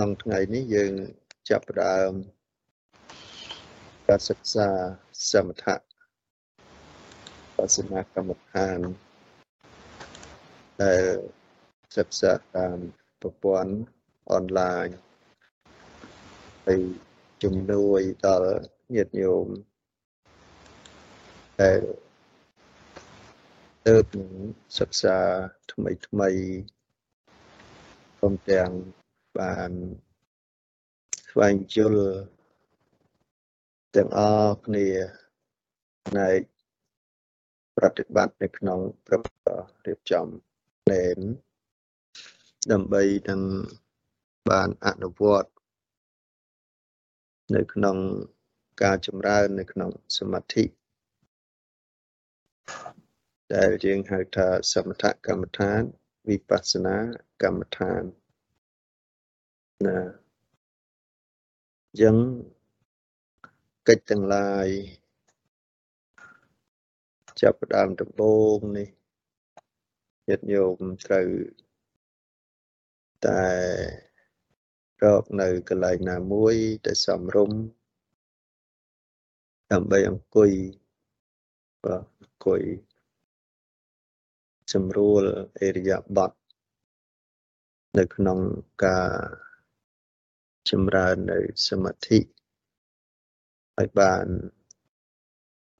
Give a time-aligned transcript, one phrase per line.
[0.00, 0.92] ក្នុងថ្ងៃនេះយើង
[1.50, 2.12] ចាប់ផ្ដើម
[4.06, 4.68] ការសិក្សា
[5.30, 5.76] សមថៈ
[7.56, 8.78] បស្សនាកម្មដ្ឋាន
[10.82, 11.04] ដែល
[11.96, 12.78] សិក្សាតាម
[13.20, 13.74] ប្រព័ន្ធ
[14.32, 14.86] អនឡាញ
[16.66, 16.80] ហើយ
[17.42, 18.52] ជំនួយដល់
[18.94, 19.46] ញាតិញោម
[21.60, 21.80] ដែល
[23.86, 24.04] ទើប
[24.78, 25.16] សិក្សា
[25.72, 26.30] ថ្មីថ្មី
[28.18, 28.72] ព្រមទាំង
[29.40, 29.70] បាន
[31.30, 32.10] ស្វែងយល់
[33.96, 34.86] ទាំងអស់គ្នា
[36.06, 36.40] ផ្នែក
[37.76, 39.24] ប្រតិបត្តិនៅក្នុងប្រព
[39.86, 40.26] រៀបចំ
[40.90, 41.18] ណែន
[42.72, 43.40] ដើម្បីនឹង
[44.50, 45.50] បានអនុវត្ត
[47.54, 47.96] នៅក្នុង
[48.82, 50.64] ការចម្រើននៅក្នុងសមាធិ
[53.54, 55.82] ដែលយើងហៅថាសមថកម្មដ្ឋាន
[56.28, 56.96] វិបស្សនា
[57.42, 58.02] កម្មដ្ឋាន
[59.86, 60.00] ណា
[62.00, 62.16] យ៉ាង
[63.88, 64.68] កិច្ចទាំងឡាយ
[67.40, 68.88] ចាប់ផ្ដើមដំបូងនេះ
[70.28, 71.28] ញាតិញោមត្រូវ
[73.26, 73.44] តែ
[75.02, 76.54] រកនៅកន្លែងណាមួយ
[76.86, 77.50] ដែលសំរុំ
[79.72, 80.50] ដើម្បីអង្គុយ
[81.84, 82.62] បាទអង្គុយ
[84.72, 85.22] សម្រួល
[85.60, 86.32] អេរិយាបថ
[87.98, 88.38] នៅក្នុង
[88.86, 89.47] ការ
[90.70, 91.38] ចម្រើននៅ
[91.68, 94.26] សមាធិឲ្យបាន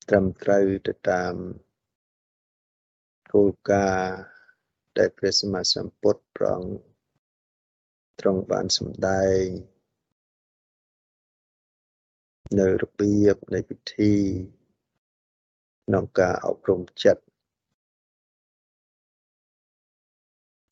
[0.08, 1.34] ត្រឹមត្រូវទៅតាម
[3.32, 4.18] គោលការណ៍
[4.98, 6.62] ដែលព្រះសម្មាសម្ពុទ្ធប្រង
[8.20, 9.44] ទ្រង់បានសម្ដែង
[12.58, 14.14] នៅរបៀបនៃពិធី
[15.86, 17.22] ក្នុងការអប់រំចិត្ត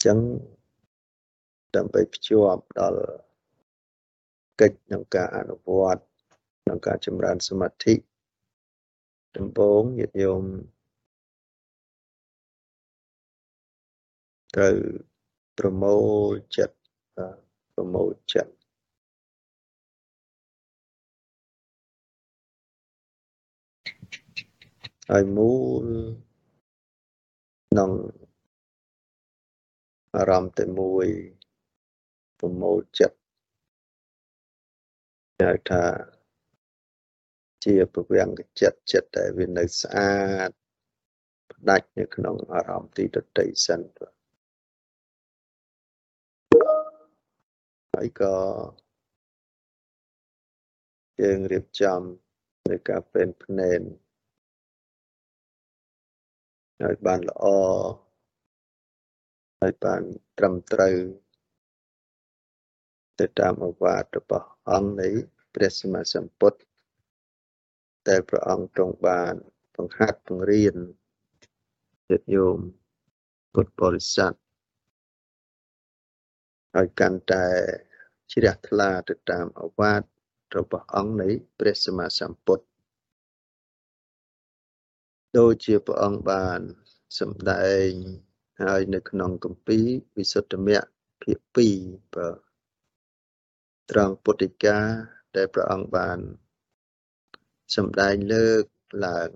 [0.05, 0.19] ចឹង
[1.77, 3.26] ដើម្បីភ្ជាប់ដល់
[4.61, 6.03] កិច្ចក្នុងការអនុវត្ត
[6.63, 7.95] ក្នុងការចម្រើនសមាធិ
[9.37, 10.43] ដំបូងញាតិញោម
[14.55, 14.77] ត្រូវ
[15.59, 15.97] ប្រមូ
[16.29, 16.77] លចិត្ត
[17.75, 18.53] ប្រមូលចិត្ត
[25.11, 25.53] ហើយមូ
[25.83, 25.85] ល
[27.71, 27.91] ក្នុង
[30.17, 31.07] អារម្មណ៍តែមួយ
[32.39, 33.17] ប្រមូលចិត្ត
[35.43, 35.85] ហៅថា
[37.65, 38.31] ជាពវាំង
[38.61, 40.17] ចិត្តចិត្តដែលវានៅស្អា
[40.49, 40.51] ត
[41.53, 43.81] ផ្ដាច់នៅក្នុងអារម្មណ៍ទីដតីសិន
[47.95, 48.37] ហើយក៏
[51.23, 52.01] យើងរៀបចំ
[52.71, 53.81] នៅការពេនភ្នែន
[56.85, 57.45] ឲ្យបានល្អ
[59.63, 60.03] ឲ្យបាន
[60.39, 60.97] ត្រឹមត្រូវ
[63.21, 65.09] ទៅតាមអវាទរបស់ អង្គនៃ
[65.55, 66.59] ព្រះសម្មាសម្ពុទ្ធ
[68.09, 69.35] ដែលព្រះអង្គទ្រង់បាន
[69.77, 70.77] បង្ហាត់បង្រៀន
[72.09, 72.59] ញាតិញោម
[73.53, 74.33] ពុទ្ធបរិស័ទ
[76.77, 77.47] ឲ្យកាន់តែ
[78.33, 80.03] ជ្រះថ្លាទៅតាមអវាទ
[80.57, 81.29] របស់អង្គនៃ
[81.59, 82.65] ព្រះសម្មាសម្ពុទ្ធ
[85.39, 86.61] ដូចជាព្រះអង្គបាន
[87.19, 87.91] សម្ដែង
[88.63, 90.89] ហើយនៅក្នុងគម្ពីរវិសុទ្ធមគ្គ
[91.23, 91.39] ភាគ
[91.83, 92.46] 2បាទ
[93.91, 94.79] ត្រង់ពុទ្ធិកា
[95.37, 96.19] ដែលព្រះអង្គបាន
[97.77, 98.65] សម្ដែងលើក
[99.07, 99.29] ឡើង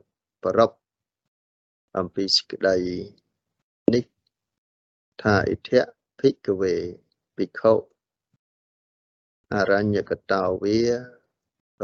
[0.43, 0.71] ប្ររព
[1.99, 2.77] អំពីសេចក្តី
[3.95, 4.05] នេះ
[5.23, 5.83] ថាអិធៈ
[6.21, 6.75] ភិក្ខវេ
[7.37, 7.75] ភិក្ខុ
[9.55, 10.81] អរញ្ញកតោវា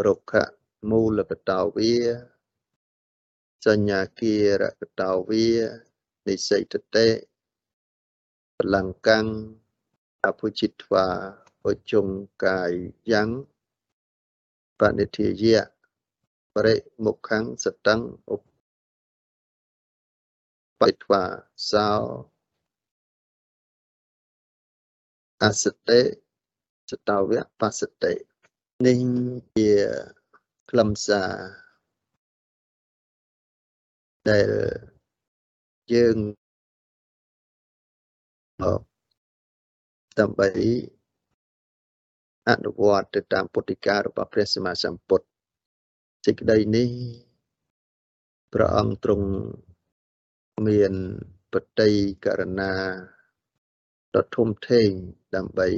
[0.07, 0.33] រុក្ខ
[0.91, 1.95] មូលកតោវា
[3.67, 5.49] សញ្ញាគារកតោវា
[6.27, 7.09] និសិតតេ
[8.59, 9.19] បលង្កੰ
[10.25, 11.07] អពុជិត្វា
[11.71, 12.07] ឧជុង
[12.45, 12.73] កាយ
[13.13, 13.29] យ៉ាង
[14.81, 15.63] បនិធិយៈ
[16.55, 17.97] បរិមុខੰសតੰ
[18.35, 18.37] ឧ
[20.81, 21.23] បិត្វា
[21.71, 21.91] សោ
[25.43, 26.01] អសតិ
[26.91, 28.13] សតវៈបសតិ
[28.87, 29.01] នេះ
[29.57, 29.73] ជា
[30.71, 31.33] ខ្លឹមសារ
[34.29, 34.51] ដែល
[35.93, 36.17] យើង
[40.19, 40.51] ដើម្បី
[42.49, 45.27] អនុវត្តទៅតាមពុទ្ធិការបស់ព្រះសម្មាសម្ពុទ្ធ
[46.27, 46.91] សេចក្តីនេះ
[48.53, 49.29] ព្រះអង្គទ្រង់
[50.67, 50.93] មាន
[51.53, 51.91] បតី
[52.25, 52.73] ករណា
[54.15, 54.91] ដ៏ធំធេង
[55.37, 55.69] ដើម្បី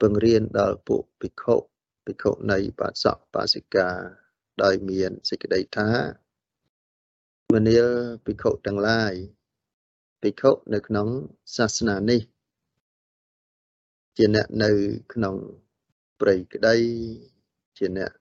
[0.00, 1.56] បង្រៀនដល់ពួកភិក្ខុ
[2.06, 3.88] ភិក្ខុនៃបាសកបាសិកា
[4.62, 5.90] ដោយមានសេចក្តីថា
[7.54, 7.88] មនាល
[8.24, 9.14] ភិក្ខុទាំងឡាយ
[10.22, 11.08] ភិក្ខុនៅក្នុង
[11.56, 12.20] សាសនានេះ
[14.20, 14.70] ជជាអ្នកនៅ
[15.12, 15.36] ក្នុង
[16.20, 16.76] ព្រៃក្តី
[17.78, 18.12] ជាអ្នក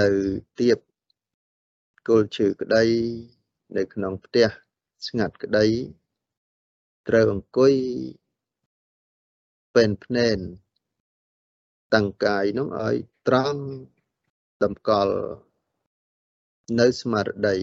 [0.00, 0.08] នៅ
[0.58, 0.78] ទៀប
[2.08, 2.84] គល់ឈើក្តី
[3.76, 4.46] នៅក្នុងផ្ទះ
[5.06, 5.66] ស្ងាត់ក្តី
[7.08, 7.74] ត្រូវអង្គុយ
[9.74, 10.38] ពេនភ្នែន
[11.94, 12.96] តាំងកាយនោះឲ្យ
[13.28, 13.62] ត្រង់
[14.62, 15.16] តម្កល់
[16.80, 17.56] នៅស្មារតី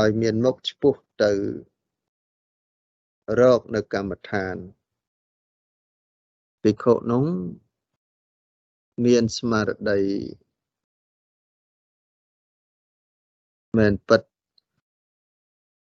[0.00, 1.32] ឲ្យមានមុខឆ្ពោះទៅ
[3.40, 4.56] រកនៅកម្មដ្ឋាន
[6.64, 7.24] ភិក្ខុនោះ
[9.04, 10.00] មានស្មារតី
[13.76, 14.22] មែនពិត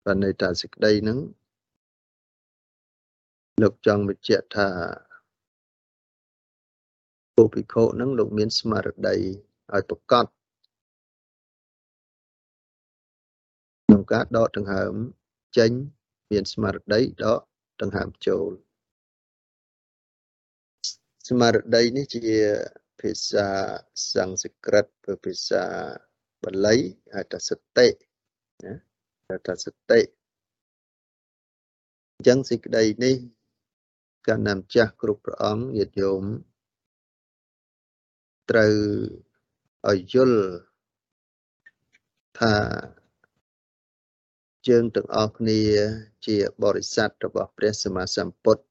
[0.04, 1.18] បានន័យថាសេចក្តីហ្នឹង
[3.62, 4.68] លោកចង់បញ្ជាក់ថា
[7.34, 9.16] ពុភិក្ខុហ្នឹងលោកមានស្មារតី
[9.74, 10.26] ឲ្យប្រកប
[13.84, 14.94] ក្នុងការដកដង្ហើម
[15.58, 15.70] ចេញ
[16.30, 17.40] មានស្មារតីដក
[17.82, 18.65] ដង្ហើមចូល
[21.26, 22.38] ស្មារតីនេះជា
[23.00, 23.46] ភាសា
[24.12, 24.86] សំស្ក្រឹត
[25.24, 25.64] ភាសា
[26.42, 26.76] បាលី
[27.14, 27.88] ហៅថាសតិ
[28.64, 28.72] ណា
[29.28, 30.00] ហៅថាសតិ
[32.14, 33.16] អញ្ចឹងសេចក្តីនេះ
[34.28, 36.24] កណ្ណាម្ចាស់គ្រប់ព្រះអង្គញាតិញោម
[38.50, 38.74] ត្រូវ
[39.90, 40.42] ឲ្យយល់
[42.40, 42.54] ថា
[44.68, 45.60] យើងទាំងអស់គ្នា
[46.26, 48.64] ជាបរិស័ទរបស់ព្រះសម្មាសម្ពុទ្ធ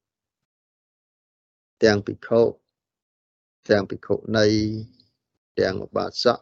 [1.83, 2.41] ទាំងភិក្ខុ
[3.69, 4.47] ទាំងភិក្ខុនី
[5.59, 6.39] ទាំងឧបាសក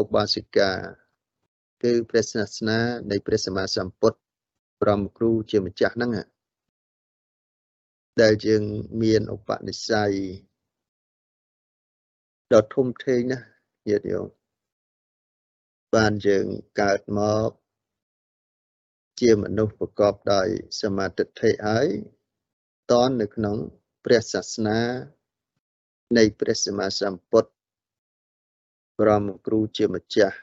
[0.00, 0.70] ឧបាសិកា
[1.82, 2.78] គឺព្រះសាសនា
[3.10, 4.18] នៃព្រះសម្មាសម្ពុទ្ធ
[4.80, 6.10] ព្រមគ្រូជាម្ចាស់ហ្នឹង
[8.22, 8.62] ដែលយើង
[9.02, 10.12] មានឧបនិស្ស័យ
[12.52, 13.46] ដ៏ធំធេងណាស់
[13.88, 14.26] ញាតិញោម
[15.94, 16.46] បានយើង
[16.80, 17.50] កើតមក
[19.20, 20.48] ជាមនុស្សប្រកបដោយ
[20.80, 21.24] សមាធិ
[21.66, 21.86] ហើយ
[22.90, 23.56] តននៅក្នុង
[24.05, 24.79] ព្រះសាសនា
[26.17, 27.51] នៃព្រះសម្មាសម្ពុទ្ធ
[28.99, 30.37] ព្រមគ្រូជាម្ចាស់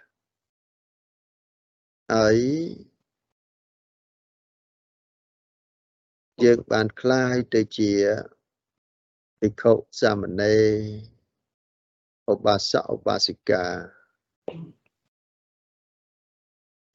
[2.15, 2.39] ហើយ
[6.45, 7.93] យើងបានคล้ายទៅជា
[9.41, 10.71] ភិក្ខុសាមណេរ
[12.33, 13.65] ឧបាសកឧបាសិកា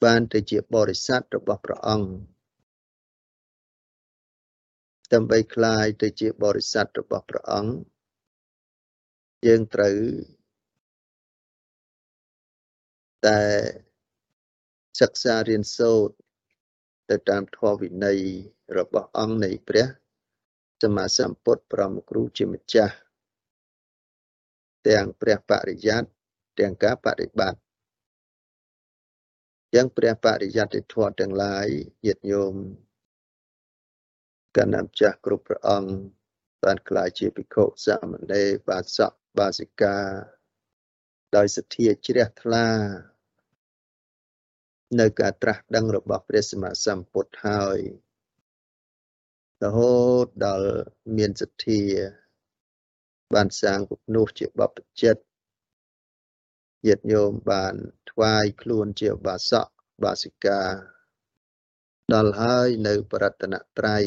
[0.03, 2.09] បានទៅជាបរិស័ទរបស់ព្រះអង្គ
[5.13, 7.73] ដើម្បីคล้ายទៅជាបរិស័ទរបស់ព្រះអង្គ
[9.47, 9.97] យើងត្រូវ
[13.27, 13.41] តែ
[14.99, 16.15] សិក្សារៀនសូត្រ
[17.09, 18.19] ទៅតាមធម៌វិន័យ
[18.77, 19.85] របស់អង្គនៃព្រះ
[20.81, 22.95] សម្មាសម្ពុទ្ធប្រមគ្រូជាម្ចាស់
[24.87, 26.03] ទាំងព្រះបរិយ័ត
[26.59, 27.61] ទាំងការបដិបត្តិ
[29.75, 31.67] យ៉ាងព្រះបរិយ័តិធម៌ទាំងឡាយ
[32.05, 32.55] ញាតិញោម
[34.56, 35.90] កណ្ណាម្ចាស់គ្រប់ព្រះអង្គ
[36.64, 39.96] បានក្លាយជាភិក្ខុសាមណេរបាសកបាសិកា
[41.36, 42.68] ដោយសទ្ធាជ្រះថ្លា
[45.00, 47.78] នៅការត្រាស់ដឹងរបស់ព្រះសម្មាសម្ពុទ្ធហើយ
[49.64, 50.70] រហូតដល់
[51.16, 51.82] មានសទ្ធា
[53.34, 55.16] បានសាងពុនោះជាបព្វជិត
[56.86, 57.74] ញាតិញោមបាន
[58.10, 59.66] ថ្វាយខ្លួនជាបាសក
[60.04, 60.60] បាសិកា
[62.14, 64.04] ដល់ហើយនៅបរតនត្រ័យ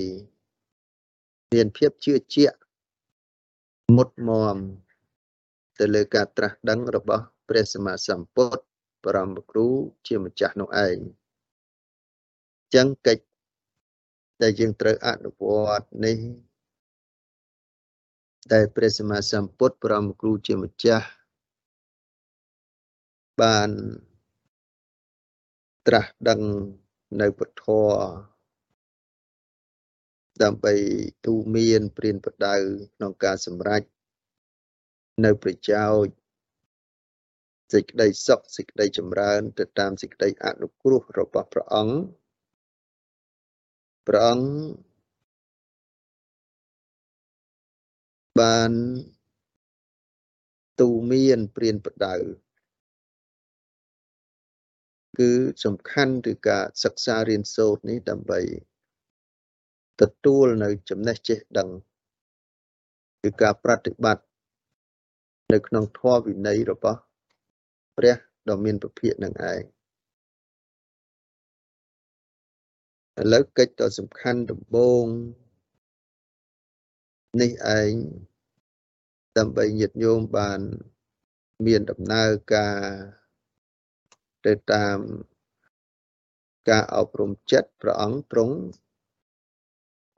[1.53, 2.57] មានភាពជឿជាក់
[3.95, 4.57] មុតមម
[5.79, 8.63] ទៅលើការត្រាស់ដឹងរបស់ព្រះសម្មាសម្ពុទ្ធ
[9.05, 9.67] បរមគ្រូ
[10.07, 10.97] ជាម្ចាស់នោះឯង
[12.75, 13.23] ចឹងកិច្ច
[14.41, 15.43] ដែលយើងត្រូវអនុវ
[15.79, 16.17] ត្តនេះ
[18.53, 21.07] ដែលព្រះសម្មាសម្ពុទ្ធបរមគ្រូជាម្ចាស់
[23.41, 23.69] បាន
[25.87, 26.41] ត្រាស់ដឹង
[27.21, 27.65] នៅពធ
[30.43, 30.73] ដើម្បី
[31.25, 32.55] ទូមានព្រានប្រដៅ
[32.95, 33.83] ក្នុងការសម្រេច
[35.25, 36.13] នៅប្រយោជន៍
[37.73, 41.97] សេចក្តីសុខសេចក្តីចម្រើនទៅតាមសេចក្តីអនុគ្រោះរបស់ព្រះអង្គ
[44.07, 44.47] ព្រះអង្គ
[48.39, 48.71] បាន
[50.79, 52.15] ទូមានព្រានប្រដៅ
[55.19, 55.31] គឺ
[55.65, 58.41] សំខាន់គឺការសិក្សារៀនសូត្រនេះដើម្បី
[60.01, 61.69] ទទួលនៅចំណេះចេះដឹង
[63.21, 64.25] គឺការប្រតិបត្តិ
[65.53, 66.99] នៅក្នុងធម៌វិន័យរបស់
[67.97, 68.15] ព្រះ
[68.49, 69.61] ដ៏មានពភាកនឹងឯង
[73.21, 75.05] ឥឡូវកិច្ចដ៏សំខាន់ដំបូង
[77.41, 77.93] នេះឯង
[79.37, 80.59] ដើម្បីញាតិញោមបាន
[81.65, 82.79] មានដំណើរការ
[84.45, 84.97] ទៅតាម
[86.69, 88.55] ការអប់រំចិត្តព្រះអង្គទ្រង់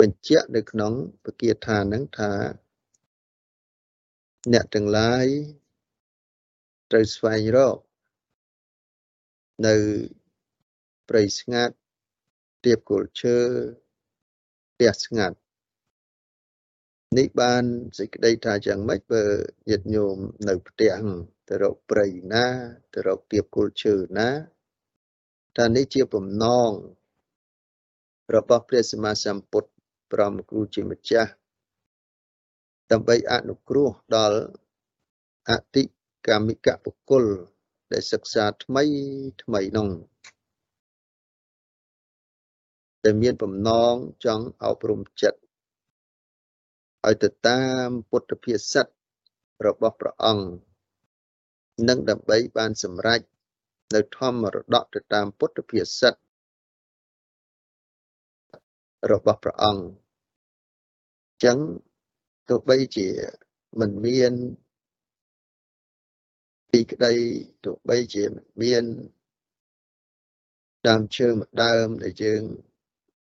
[0.02, 0.94] បញ្ជាក់នៅក្នុង
[1.26, 2.32] ពគាថានឹងថា
[4.54, 5.26] អ្នកទាំងឡាយ
[6.92, 7.78] ត្រូវស្វែងរក
[9.68, 9.76] នៅ
[11.10, 11.76] ព្រៃស្ងាត់
[12.66, 13.38] ទៀបគល់ឈើ
[14.74, 15.38] ផ្ទះស្ងាត់
[17.18, 17.64] នេះបាន
[17.98, 19.24] សេចក្តីថាយ៉ាងម៉េចបើ
[19.70, 20.18] ញាតិញោម
[20.48, 20.94] នៅផ្ទះ
[21.48, 22.46] ទៅរកព្រៃណា
[22.94, 24.30] ទៅរកទៀបគល់ឈើណា
[25.58, 26.72] ថានេះជាបំណង
[28.36, 29.72] របស់ព្រះសម្មាសម្ពុទ្ធ
[30.12, 31.32] ព្រមគ្រូជាម្ចាស់
[32.92, 34.40] ដើម្បីអនុគ្រោះដល់
[35.50, 35.84] អតិ
[36.28, 37.26] កាមិកបុគ្គល
[37.92, 38.84] ដែលសិក្សាថ្មី
[39.44, 39.90] ថ្មីនោះ
[43.04, 45.40] ដែលមានបំណងចង់អប់រំចិត្ត
[47.06, 48.86] ឲ្យទៅតាមពុទ្ធភាសិត
[49.68, 50.46] របស់ព្រះអង្គ
[51.88, 53.22] និងដើម្បីបានសម្រេច
[53.96, 56.14] នៅធម្មរតកទៅតាមពុទ្ធភាសិត
[59.12, 61.58] របស់ព្រះអង្គអញ្ចឹង
[62.50, 63.08] ទោះបីជា
[63.80, 64.34] មិនមាន
[66.72, 67.14] ពីក្តី
[67.66, 68.84] ទោះបីជាមិនមាន
[70.88, 72.44] ដើមឈើមួយដើមដែលយើង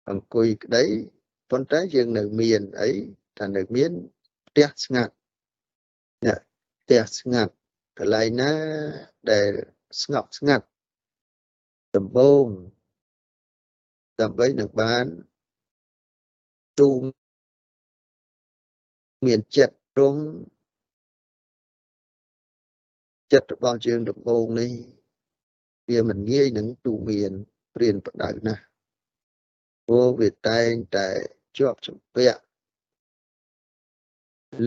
[0.10, 0.86] អង្គុយក្តី
[1.52, 2.92] ប៉ុន្តែយើងនៅមានអី
[3.40, 3.92] ថានៅមាន
[4.48, 5.14] ផ្ទះស្ងាត់
[6.26, 6.36] ណា
[6.84, 7.54] ផ្ទះស្ងាត់
[8.00, 8.54] កន្លែងណា
[9.32, 9.52] ដែល
[10.02, 10.66] ស្ងប់ស្ងាត់
[11.96, 12.46] ដំបង
[14.22, 15.06] ដើម្បីនឹងបាន
[16.80, 17.21] ទូមា
[19.38, 20.22] នចិត្តត្រង់
[23.32, 24.72] ចិត្តរបស់យើងដំបូងនេះ
[25.90, 27.32] វាមិនងាយនឹងទូមាន
[27.76, 28.64] ព្រានប្រដៅណាស់
[29.86, 31.08] ព្រោះវាតែងតែ
[31.58, 32.42] ជាប់ជំពាក់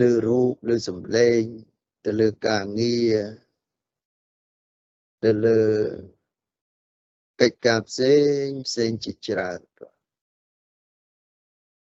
[0.01, 1.41] លើរូបលើសម្លេង
[2.05, 3.17] ទៅលើការងារ
[5.23, 5.61] ទៅលើ
[7.41, 9.59] កិច្ចការផ្សេងផ្សេងជាច្រើន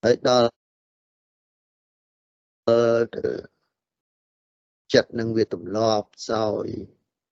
[0.02, 0.59] ហើយដល់
[3.16, 3.26] ទៅ
[4.94, 6.66] ចិត្តនឹងវាទម្លាប់សោយ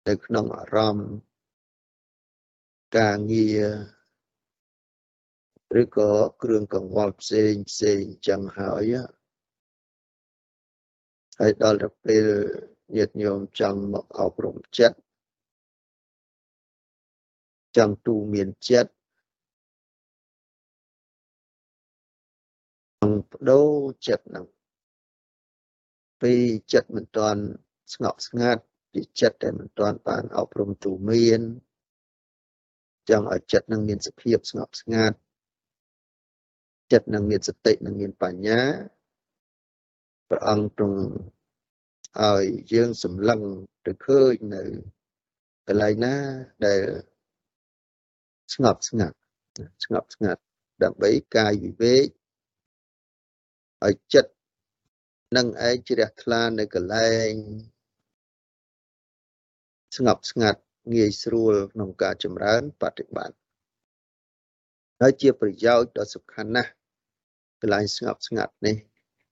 [0.07, 1.11] ទៅក្នុងអារម្មណ៍
[2.97, 3.63] ការងារ
[5.81, 6.11] ឬក៏
[6.41, 8.93] គ្រឿងកង្វល់ផ្សេងផ្សេងចឹងហើយ
[11.39, 12.25] ហើយដល់ទៅពេល
[12.95, 14.97] ញាតិញោមចង់មកអប់រំចិត្ត
[17.77, 18.91] ចង់ទូមានចិត្ត
[23.29, 23.71] បដូរ
[24.07, 24.45] ចិត្តហ្នឹង
[26.21, 26.33] ពី
[26.73, 27.41] ចិត្តមិនទាន់
[27.93, 28.61] ស្ងប់ស្ងាត់
[28.91, 31.41] ពីចិត្តដែលមិនទាន់បានអប់រំទូមាន
[33.09, 35.17] ចង់ឲ្យចិត្តនឹងមានសភាពស្ងប់ស្ងាត់
[36.91, 38.61] ចិត្តនឹងមានសតិនឹងមានបញ្ញា
[40.29, 41.01] ព្រះអង្គទ្រង់
[42.21, 43.41] ឲ្យយើងសម្លឹង
[43.85, 44.63] ទៅឃើញនៅ
[45.67, 46.15] កន្លែងណា
[46.65, 46.81] ដែល
[48.53, 49.17] ស្ងប់ស្ងាត់
[49.83, 50.41] ស្ងប់ស្ងាត់
[50.83, 52.05] ដើម្បីកាយវិវេក
[53.85, 54.31] ឲ្យចិត្ត
[55.37, 57.31] នឹងឯងជ្រះថ្លានៅកន្លែង
[59.95, 60.61] ស្ងប់ស្ងាត់
[60.95, 63.37] ងាយស្រួលក្នុងការចម្រើនបប្រតិបត្តិ
[64.99, 66.71] ហើយជាប្រយោជន៍ដ៏សំខាន់ណាស់
[67.61, 68.75] កន្លែងស្ងប់ស្ងាត់នេះ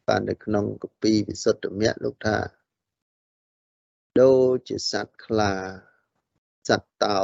[0.08, 2.38] បាននៅក្នុងកពីវិសុទ្ធមគ្គលោកថា
[4.22, 5.54] ដូចជាសត្វខ្លា
[6.68, 7.22] សត្វតោ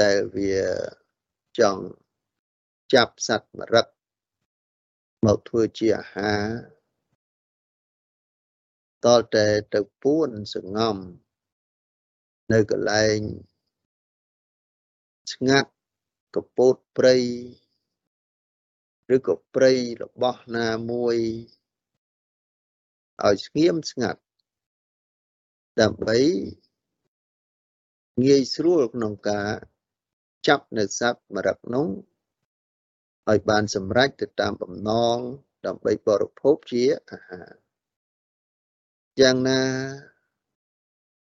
[0.00, 0.60] ដែលវា
[1.58, 1.84] ចង់
[2.94, 3.86] ចាប់សត្វមរឹក
[5.26, 6.42] មកធ្វើជាអាហារ
[9.04, 10.96] តលតែទៅពួនសងំ
[12.52, 13.18] នៅកន្លែង
[15.32, 15.70] ស្ងាត់
[16.36, 17.16] កពោតព្រៃ
[19.14, 21.16] ឬក៏ព្រៃរបស់ណាមួយ
[23.24, 24.22] ឲ្យស្ងៀមស្ងាត់
[25.80, 26.18] ដើម្បី
[28.24, 29.50] ងាយស្រួលក្នុងការ
[30.46, 31.88] ចាប់នៅសត្វមរឹកនោះ
[33.30, 35.18] ឲ្យបានសម្រេចទៅតាមបំណង
[35.66, 37.61] ដើម្បីបរិភោគជាអាហារ
[39.20, 39.62] យ៉ាងណា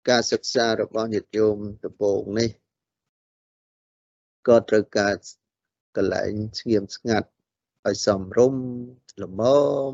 [0.08, 2.50] ការសិក្សារបស់ញាតិញោមដំបូងនេះ
[4.48, 5.14] ក៏ត្រូវការ
[5.96, 7.28] កន្លែងស្ងៀមស្ងាត់
[7.88, 8.64] ឲ្យសមរម្យ
[9.22, 9.42] ល្ម
[9.90, 9.92] ម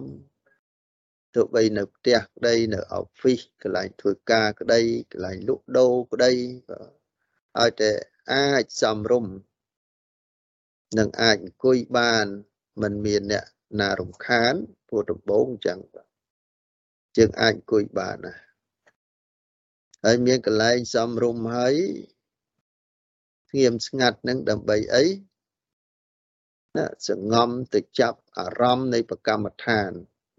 [1.35, 4.81] ទោះបីនៅផ្ទះក្តីនៅអอฟហ្វិសកន្លែងធ្វើការក្តី
[5.13, 6.33] កន្លែងលក់ដូរក្តី
[7.61, 7.91] ឲ្យតែ
[8.33, 9.35] អាចសមរម្យ
[10.99, 12.27] នឹងអាចអង្គុយបាន
[12.83, 13.45] មិនមានអ្នក
[13.81, 14.55] ណារំខាន
[14.89, 15.81] ព្រោះដំបងអញ្ចឹង
[17.21, 18.35] ជាងអាចអង្គុយបានណា
[20.05, 21.75] ហើយមានកន្លែងសំរុំហើយ
[23.51, 25.05] ស្ងៀមស្ងាត់នឹងដើម្បីអី
[26.77, 29.91] ណាសងំទៅចាប់អារម្មណ៍នៃប្រកម្មដ្ឋាន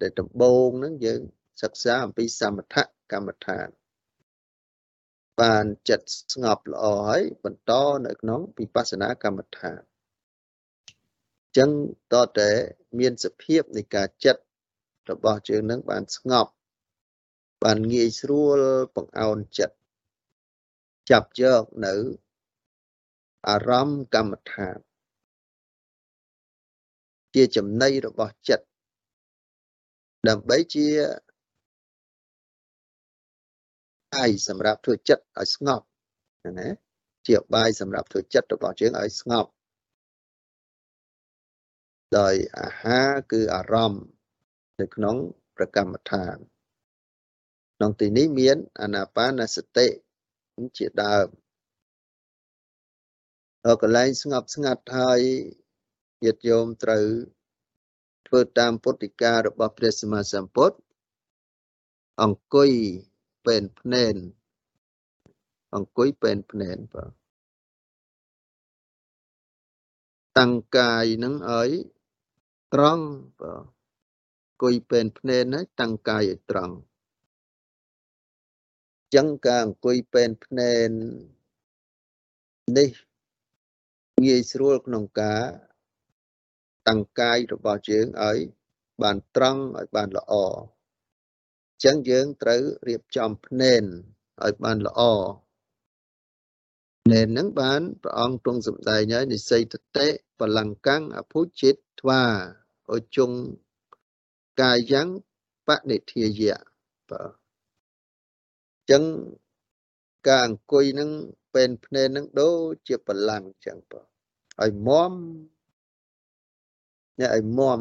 [0.01, 1.21] ដែលដំបូងហ្នឹងយើង
[1.61, 2.75] សិក្សាអំពីសមថ
[3.11, 3.67] កម្មដ្ឋាន
[5.41, 7.71] បានចិត្តស្ងប់ល្អហើយបន្ត
[8.05, 9.79] នៅក្នុងវិបស្សនាកម្មដ្ឋាន
[11.57, 11.69] ចឹង
[12.13, 12.49] តតែ
[12.99, 14.41] មានសភាពនៃការចិត្ត
[15.11, 16.51] របស់យើងនឹងបានស្ងប់
[17.63, 18.59] បានងាយស្រួល
[18.95, 19.75] បង្អោនចិត្ត
[21.09, 21.93] ចាប់យកនៅ
[23.47, 24.77] អារម្មណ៍កម្មដ្ឋាន
[27.35, 28.65] ជាចំណៃរបស់ចិត្ត
[30.27, 30.87] ដើម្បីជា
[34.13, 35.85] បាយសម្រាប់ធ្វើចិត្តឲ្យស្ងប់
[36.59, 36.69] ណា
[37.27, 39.49] ជាបាយសម្រាប់ធ្វើចិត្តរបស់យើងឲ្យស្ងប់
[42.17, 44.05] ដោយអាហារគឺអារម្មណ៍
[44.79, 45.15] នៅក្នុង
[45.55, 46.37] ប្រកម្មដ្ឋាន
[47.81, 49.87] ក្នុងទីនេះមានអានាបានសតិ
[50.77, 51.27] ជាដើម
[53.65, 55.21] ដល់កន្លែងស្ងប់ស្ងាត់ហើយ
[56.23, 57.05] ញាតិញោមត្រូវ
[58.27, 60.77] ធ្វើតាមពុទ្ធិការបស់ព្រះសម្មាសម្ពុទ្ធ
[62.21, 62.71] អង្គុយ
[63.45, 64.15] ពេនភ្នែន
[65.75, 67.11] អង្គុយពេនភ្នែនបាទ
[70.37, 71.69] តាំងកាយនឹងឲ្យ
[72.73, 73.05] ត្រង់
[73.39, 73.63] បាទ
[74.47, 76.75] អង្គុយពេនភ្នែនហើយតាំងកាយឲ្យត្រង់
[79.15, 80.89] ចឹងការអង្គុយពេនភ្នែន
[82.77, 82.89] នេះ
[84.25, 85.41] ងាយស្រួលក្នុងការ
[86.87, 88.37] តាំងកាយរបស់យើងឲ្យ
[89.01, 90.47] បានត្រង់ឲ្យបានល្អអ
[91.79, 93.83] ញ្ចឹងយើងត្រូវរៀបចំភ្នែន
[94.45, 95.01] ឲ្យបានល្អ
[97.05, 100.07] ភ្នែនហ្នឹងបានព្រះអង្គទ្រង់សម្ដែងហើយនិស័យតតិ
[100.39, 102.23] បលង្កាំងអភុចិតធ្វា
[102.91, 103.31] អជុង
[104.61, 105.07] កាយ៉ាង
[105.67, 106.59] បនិធាយៈ
[107.09, 107.38] បាទ
[108.91, 109.03] ចឹង
[110.27, 111.09] ការអង្គុយនឹង
[111.53, 114.01] ពេលភ្នែននឹងដូចជាបលាំងចឹងបើ
[114.61, 115.13] ឲ្យមម
[117.19, 117.79] អ្នកឲ្យមម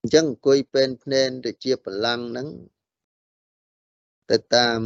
[0.00, 2.48] អញ្ចឹងអង្គុយពេលភ្នែនទៅជាបលាំងហ្នឹង
[4.30, 4.80] ទៅតាម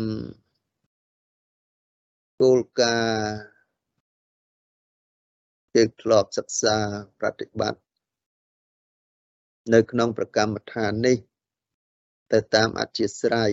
[2.41, 3.57] គោលការណ៍
[5.75, 6.77] ជាធ្លាប់សិក្សា
[7.19, 7.81] ប្រតិបត្តិ
[9.75, 11.17] នៅក្នុងប្រកម្មដ្ឋាននេះ
[12.33, 13.53] ទៅតាមអធិស្រ័យ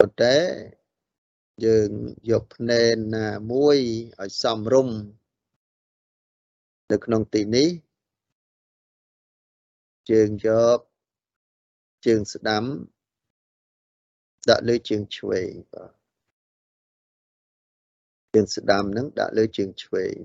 [0.00, 0.36] ប៉ុន្តែ
[1.64, 1.90] យើង
[2.30, 3.78] យកភ្នែនណាមួយ
[4.20, 4.88] ឲ្យសំរុំ
[6.90, 7.68] នៅក្នុងទីនេះ
[10.10, 10.78] ជើងយក
[12.06, 12.64] ជើងស្ដាំ
[14.48, 15.92] ដាក់លើជើងឆ្វេងបាទ
[18.34, 20.16] ជើងស្ដាំនឹងដាក់លើជើងឆ្វេង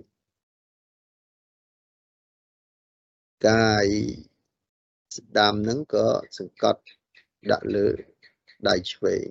[3.47, 3.87] កាយ
[5.17, 6.07] ស្ដាំនឹងក៏
[6.37, 6.81] សង្កត់
[7.51, 7.87] ដាក់លើ
[8.67, 9.27] ដៃឆ្វេង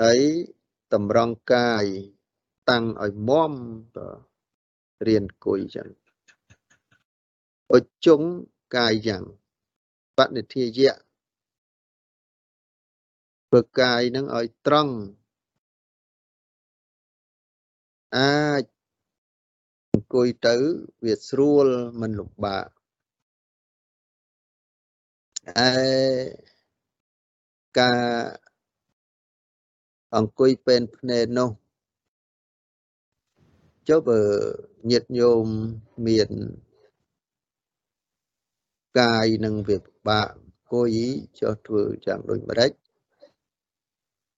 [0.00, 0.20] ហើយ
[0.92, 1.84] តម្រង់កាយ
[2.70, 3.52] តាំងឲ្យមម
[5.06, 5.88] រៀនគួយចឹង
[7.72, 8.22] អុជុង
[8.76, 9.24] កាយយ៉ាង
[10.18, 10.94] បនិធាយៈ
[13.48, 14.94] ធ្វើកាយនឹងឲ្យត្រង់
[18.16, 18.64] អាច
[19.90, 20.56] អង្គុយទៅ
[21.04, 21.66] វាស្រួល
[22.00, 22.68] មិនលំបាក
[25.58, 25.72] អែ
[27.78, 28.47] ការ
[30.16, 31.50] អង្គុយពេនភ្នែននោះ
[33.88, 34.20] ចុះបើ
[34.90, 35.46] ញាតញោម
[36.06, 36.30] មាន
[38.98, 40.96] កាយនឹងវាពិបាកអង្គុយ
[41.40, 42.70] ចុះធ្វើយ៉ាងដូចម្ដេច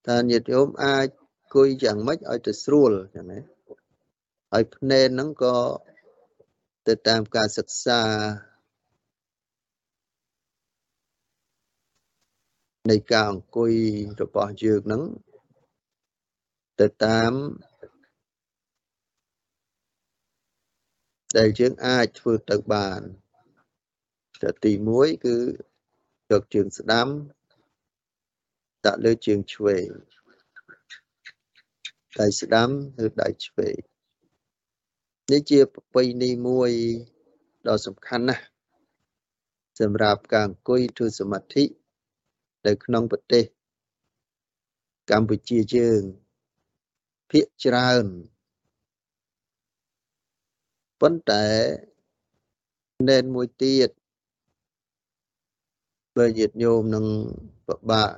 [0.09, 1.07] តើញាតញោមអាច
[1.41, 3.41] អង្គុយយ៉ាងម៉េចឲ្យទៅស្រួលចឹងណា
[4.53, 5.57] ហើយភ្នែនហ្នឹងក៏
[6.87, 8.03] ទៅតាមការសិក្សា
[12.91, 13.73] នៃការអង្គុយ
[14.21, 15.03] របស់យើងហ្នឹង
[16.81, 17.33] ទៅតាម
[21.39, 23.01] ដែលយើងអាចធ្វើទៅបាន
[24.43, 25.37] តែទី1គឺ
[26.31, 27.09] យកជើងស្ដាំ
[28.87, 29.89] ដាក់លើជើងឆ្វេង
[32.21, 32.69] ដៃស្ដាំ
[33.05, 33.79] ឬដៃឆ្វេង
[35.33, 36.71] នេះជាប្រពៃណីមួយ
[37.69, 38.45] ដ៏សំខាន់ណាស់
[39.81, 41.65] សម្រាប់ការអង្គុយធ្វើសមាធិ
[42.67, 43.45] នៅក្នុងប្រទេស
[45.11, 46.03] កម្ពុជាយើង
[47.31, 48.07] ភាកច្រើន
[51.01, 51.47] ប៉ុន្តែ
[53.09, 53.91] ណែនមួយទៀត
[56.17, 57.07] បើញាតិញោមនឹង
[57.67, 58.13] ពិបាក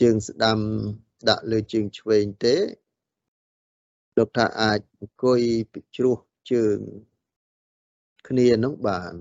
[0.00, 0.58] ជើងស្ដាំ
[1.28, 2.56] ដាក់លើជើងឆ្វេងទេ
[4.16, 5.40] លោកថាអាចអង្គុយ
[5.72, 6.18] ពីជ្រោះ
[6.52, 6.78] ជើង
[8.28, 9.12] គ្នានឹងបាន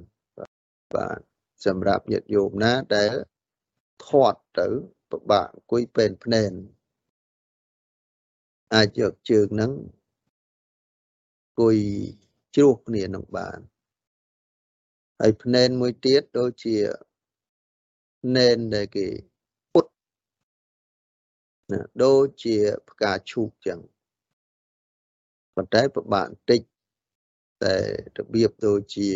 [0.94, 1.20] បាទ
[1.66, 3.14] សម្រាប់ញាតិញោមណាដែល
[4.08, 4.68] ធាត់ទៅ
[5.12, 6.52] ពិបាកអង្គុយពេនភ្នែន
[8.74, 9.72] អាចយកជើងហ្នឹង
[11.44, 11.78] អង្គុយ
[12.56, 13.60] ជ្រោះគ្នានឹងបាន
[15.20, 16.76] ហើយភ្នែនមួយទៀតដូចជា
[18.22, 19.08] ភ្នែនដែលគេ
[19.74, 19.86] ពុត
[21.72, 22.56] ណាដូចជា
[22.90, 23.80] ផ្កាឈូកចឹង
[25.56, 26.62] ប៉ុន្តែពិបាកបន្តិច
[27.64, 27.76] តែ
[28.18, 29.10] របៀបដូចជា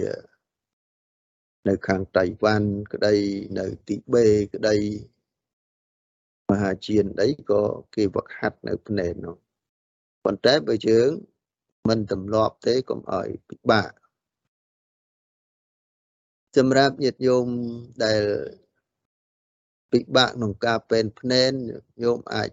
[1.68, 3.16] នៅខាងតៃវ៉ាន់ក្តី
[3.60, 4.78] នៅទីបេក្តី
[6.50, 7.62] មហាជានអីក៏
[7.96, 9.42] គេវឹកហាត់នៅភ្នែននោះ
[10.24, 11.10] ប៉ុន្តែបើយើង
[11.90, 13.92] មិនទម្លាប់ទេកុំឲ្យពិបាក
[16.58, 17.48] សម្រាប់ញាតិញោម
[18.04, 18.22] ដែល
[19.92, 21.52] ពិបាកក្នុងការពេនភ្នែន
[22.04, 22.50] ញោមអាច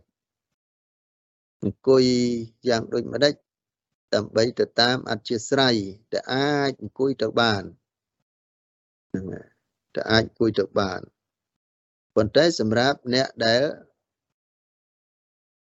[1.63, 2.05] អង្គុយ
[2.69, 3.35] យ៉ាងដូចម្ដេច
[4.15, 5.77] ដើម្បីទៅតាមអធិស្រ័យ
[6.13, 7.63] ដែលអាចអង្គុយទៅបាន
[9.09, 9.25] ហ្នឹង
[9.95, 11.01] តែអាចអង្គុយទៅបាន
[12.15, 13.63] ប៉ុន្តែសម្រាប់អ្នកដែល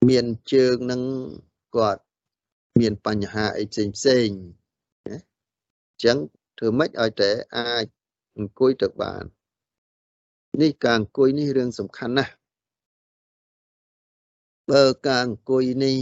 [0.08, 1.02] មានជើងនឹង
[1.74, 2.02] គាត់
[2.80, 4.28] មានបញ្ហាអីផ្សេងផ្សេង
[5.08, 5.18] ណា
[5.90, 6.18] អញ្ចឹង
[6.58, 7.86] ធ្វើម៉េចឲ្យតែអាច
[8.36, 9.24] អង្គុយទៅបាន
[10.62, 12.32] នេះការអង្គុយនេះរឿងសំខាន់ណាស់
[14.70, 15.98] បើការអង្គុយនេះ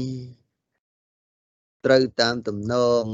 [1.85, 3.05] ត្រូវតាមតំណង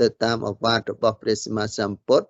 [0.00, 2.28] ទៅតាមអវាទរបស់ព្រះសម្មាសម្ពុទ្ធ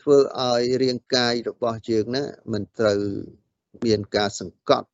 [0.00, 3.00] ធ្វើឲ្យរាងកាយរបស់យើងណាមិនត្រូវ
[3.84, 4.88] មានការសង្កត់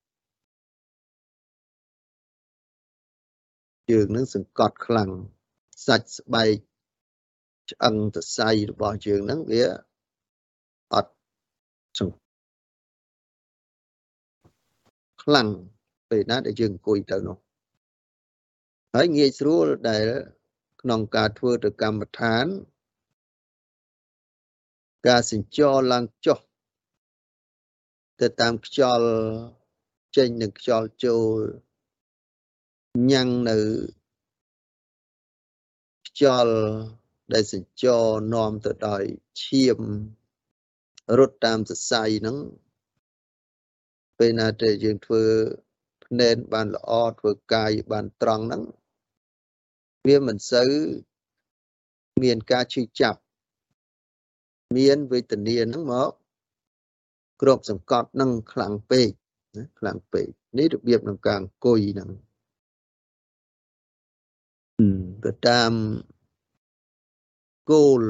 [3.92, 5.10] យើងនឹងសង្កត់ខ្លាំង
[5.86, 6.56] សាច់ស្បែក
[7.70, 9.64] ឆ្អឹងសរសៃរបស់យើងហ្នឹងវា
[10.94, 11.12] អត់
[11.98, 15.48] សង្ខ្លាំង
[16.10, 17.36] ពេលណាដែលយើងអង្គុយទៅនោះ
[18.94, 20.04] ហើយងាយស្រួលដែល
[20.82, 22.46] ក្នុងការធ្វើទៅកម្មដ្ឋាន
[25.08, 26.38] ការសញ្ចរឡើងចុះ
[28.20, 29.06] ទៅតាមខ្យល់
[30.16, 31.38] ចេញនឹងខ្យល់ចូល
[33.10, 33.58] ញ៉ាំងនៅ
[36.06, 36.56] ខ្យល់
[37.32, 39.02] ដែលសញ្ចរនាំទៅដោយ
[39.42, 39.78] ឈាម
[41.18, 42.36] រត់តាមសរសៃហ្នឹង
[44.18, 45.24] ពេលណាដែលយើងធ្វើ
[46.04, 48.62] ភ្នែនបានល្អធ្វើកាយបានត្រង់ហ្នឹង
[50.06, 50.70] វាមិនសូវ
[52.22, 53.20] មានការឈឺចាប់
[54.76, 56.10] មានវេទនាហ្នឹងមក
[57.42, 59.10] គ្របសង្កត់នឹងខ្លាំងពេក
[59.56, 60.26] ណាខ្លាំងពេក
[60.58, 62.10] នេះរបៀបក្នុងការអង្គុយហ្នឹង
[65.24, 65.72] ទៅតាម
[67.70, 68.02] គោល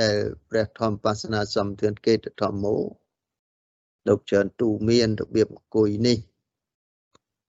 [0.00, 0.16] ដែល
[0.48, 2.76] ព្រះធម្មបាសនាសំធានកេតធម្មោ
[4.08, 6.18] លោកច្រើនទូមានរបៀបអង្គុយនេះ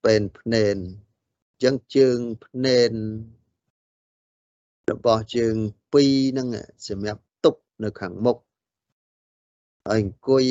[0.04, 0.76] ពេនភ្នែន
[1.64, 2.92] ចឹងជើងភ្នែន
[4.92, 5.56] របស់ជើង
[5.94, 6.48] ពីរហ្នឹង
[6.88, 8.38] សម្រាប់ទប់នៅខាងមុខ
[9.88, 10.46] ហើយអង្គុយ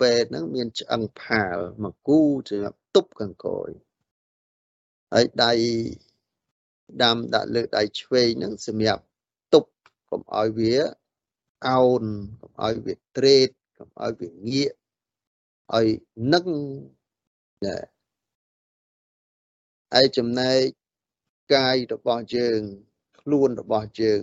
[0.00, 3.70] ពេទ្យហ្នឹងមានឆ្អឹងផាលមកគូសម្រាប់ទប់ខាងក្រោយ
[5.12, 5.52] ហើយដៃ
[7.02, 9.02] ដាំដាក់លើដៃឆ្វេងហ្នឹងសម្រាប់
[9.54, 9.70] ទប់
[10.10, 10.74] កុំឲ្យវា
[11.68, 12.04] អោន
[12.40, 13.48] កុំឲ្យវាត្រេត
[13.78, 14.72] កុំឲ្យវាងាក
[15.76, 15.86] ឲ្យ
[16.32, 16.44] នឹក
[17.64, 17.78] ណែ
[20.00, 20.60] ឯចំណែក
[21.54, 22.60] កាយរបស់យើង
[23.20, 24.22] ខ្លួនរបស់យើង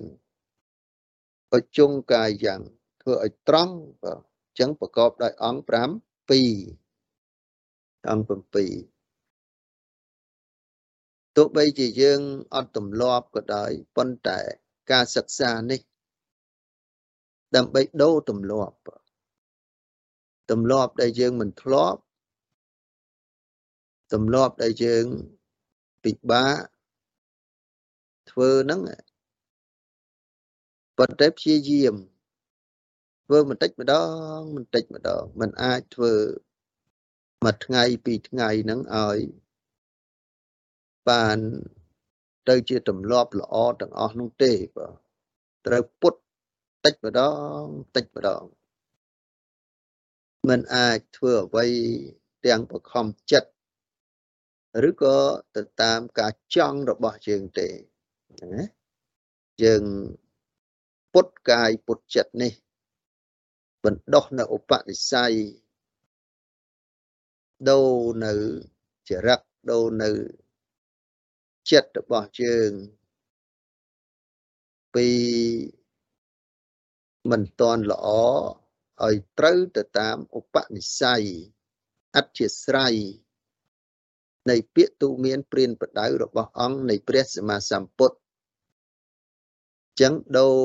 [1.51, 2.61] បច្ចុងកាយយ៉ាង
[3.01, 4.19] ធ្វើឲ្យត្រង់បាទអ
[4.51, 5.75] ញ្ចឹងប្រកបដោយអង្គ5 2
[8.09, 8.31] អង្គ
[8.89, 8.94] 7
[11.35, 12.19] ទោះបីជាយើង
[12.55, 14.39] អត់ទម្លាប់ក៏ដោយប៉ុន្តែ
[14.91, 15.81] ការសិក្សានេះ
[17.55, 18.77] ដើម្បីដូរទម្លាប់
[20.51, 22.01] ទម្លាប់ដែលយើងមិនធ្លាប់
[24.13, 25.05] ទម្លាប់ដែលយើង
[26.03, 26.59] ពិបាក
[28.31, 28.81] ធ្វើហ្នឹង
[30.97, 31.95] ប៉ុន្តែព្យាយាម
[33.25, 33.93] ធ្វើបន្តិចម្ដ
[34.37, 36.13] ងបន្តិចម្ដងมันអាចធ្វើ
[37.43, 39.17] មួយថ្ងៃពីរថ្ងៃហ្នឹងឲ្យ
[41.09, 41.37] បាន
[42.49, 44.93] ទៅជាទម្លាប់ល្អទាំងអស់នោះទេបាទ
[45.65, 46.13] ត្រូវពុត
[46.85, 47.21] តិចម្ដ
[47.59, 47.63] ង
[47.95, 48.43] តិចម្ដង
[50.49, 51.65] มันអាចធ្វើអ្វី
[52.45, 53.49] ទាំងបខំចិត្ត
[54.89, 55.17] ឬក៏
[55.55, 57.67] ទៅតាមការចង់របស់យើងទេ
[58.53, 58.63] ណា
[59.63, 59.83] យើង
[61.13, 62.53] ពុតកាយពុតចិត្តនេះ
[63.83, 65.33] បណ្ដោះនៅឧបនិស្ស័យ
[67.69, 67.89] ដូរ
[68.25, 68.33] នៅ
[69.09, 69.41] ចរិត
[69.71, 70.09] ដូរនៅ
[71.71, 72.71] ចិត្តរបស់យើង
[74.95, 75.07] ពី
[77.31, 78.07] មិនតន់ល្អ
[79.05, 81.23] ឲ្យត្រូវទៅតាមឧបនិស្ស័យ
[82.15, 82.95] អធិស្រ័យ
[84.49, 88.17] នៃពាក្យទូមានព្រានប្រដៅរបស់អង្គនៃព្រះសម្មាសម្ពុទ្ធ
[90.01, 90.59] ចឹងដូរ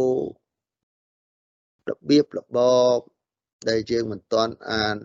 [1.91, 2.59] របៀបរប
[2.97, 2.99] ប
[3.69, 4.97] ដែលយើងមិនទាន់អាន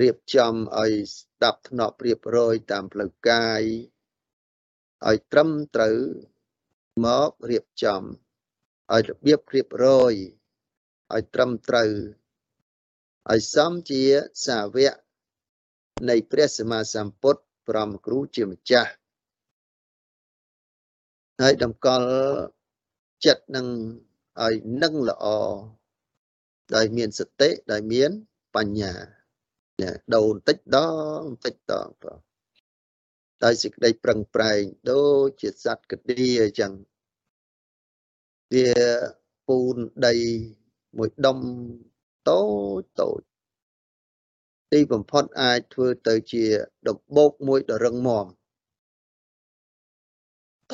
[0.00, 3.62] រៀបចំឲ្យស្ដាប់ធ្នាប់រៀបរយតាមផ្លូវកាយ
[5.06, 5.96] ឲ្យត្រឹមត្រូវ
[7.04, 8.02] មករៀបចំ
[8.92, 10.14] ឲ្យរបៀបរៀបរយ
[11.14, 11.90] ឲ្យត្រឹមត្រូវ
[13.32, 14.02] ឲ្យសមជា
[14.46, 14.94] សាវក
[16.08, 18.92] នៃព្រះសម្មាសម្ពុទ្ធប្រមគ្រូជាម្ចាស់
[21.40, 22.08] ហើយតម្កល់
[23.24, 23.66] ចិត្តនឹង
[24.42, 25.26] ឲ្យនឹងល្អ
[26.74, 28.10] ដោយមានសតិដោយមាន
[28.56, 28.92] បញ្ញា
[29.82, 30.78] ណាដូរបន្តិចដ
[31.18, 32.27] ងបន្តិចដងបង
[33.44, 36.72] ដោយសេចក្តីប្រឹងប្រែងដូចជាសត្វកឌីអញ្ចឹង
[38.54, 38.70] វា
[39.46, 40.14] ពូនដី
[40.96, 41.38] មួយដុំ
[42.28, 42.42] តូ
[42.80, 43.20] ចតូច
[44.72, 46.44] ទីបំផុតអាចធ្វើទៅជា
[46.88, 48.26] ដំបូកមួយដ៏រឹងមាំ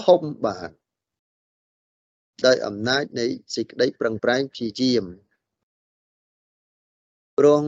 [0.03, 0.71] ធំបាទ
[2.47, 5.05] ដោយអំណាចនៃសេចក្តីប្រឹងប្រែងព្យាយាម
[7.39, 7.65] ព្រង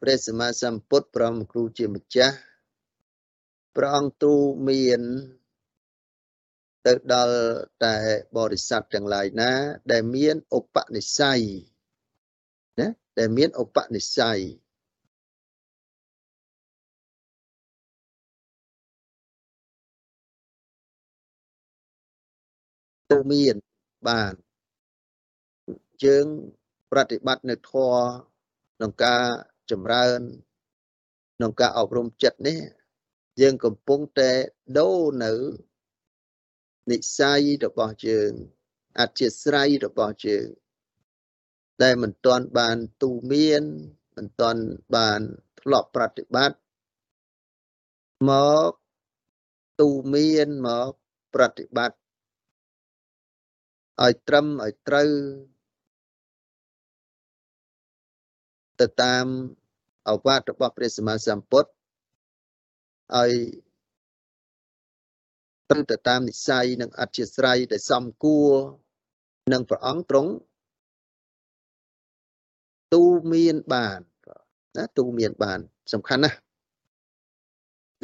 [0.00, 2.36] ព្រះសម្មាសម្ពុទ្ធព្រមគ្រូជាម្ចាស់
[3.76, 4.34] ព្រះអង្គទូ
[4.68, 5.02] មាន
[6.86, 7.38] ទៅដល់
[7.84, 7.96] តែ
[8.36, 9.52] បរិស័ទទាំងឡាយណា
[9.92, 11.40] ដែលមានឧបនិស្ស័យ
[12.80, 14.38] ណាដែលមានឧបនិស្ស័យ
[23.10, 23.56] ទូមាន
[24.08, 24.32] បាន
[26.04, 26.26] យើង
[26.90, 27.98] ប្រតិបត្តិនៅធម៌
[28.76, 29.24] ក្នុងការ
[29.70, 30.20] ចម្រើន
[31.36, 32.83] ក្នុងការអប់រំចិត្តនេះ
[33.40, 34.32] យើងកំពុងតែ
[34.78, 35.32] ដូរនៅ
[36.90, 38.30] និស័យរបស់យើង
[39.00, 40.46] អធិស្រ័យរបស់យើង
[41.82, 43.62] ដែលមិនទាន់បានទូមាន
[44.16, 44.62] មិនទាន់
[44.96, 45.20] បាន
[45.60, 46.58] ធ្លាប់ប្រតិបត្តិ
[48.30, 48.32] ម
[48.68, 48.70] ក
[49.80, 50.92] ទូមានមក
[51.34, 51.98] ប្រតិបត្តិ
[54.02, 55.10] ឲ្យត្រឹមឲ្យត្រូវ
[58.80, 59.26] ទៅតាម
[60.08, 61.70] អវាទរបស់ព្រះសម្មាសម្ពុទ្ធ
[63.12, 63.32] ឲ្យ
[65.68, 68.50] ត្រឹមទៅតាមនិស័យនិងអធិស្រ័យដែលសំគួរ
[69.52, 70.32] នឹងព្រះអង្គទ្រង់
[72.94, 74.00] ទូមានបាន
[74.76, 75.60] ណាទូមានបាន
[75.92, 76.38] សំខាន់ណាស់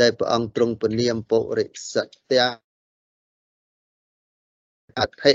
[0.01, 2.41] ដែលព្រះអង្គទ្រង់ពនាមពុរិសត្យ
[4.99, 5.35] អធិ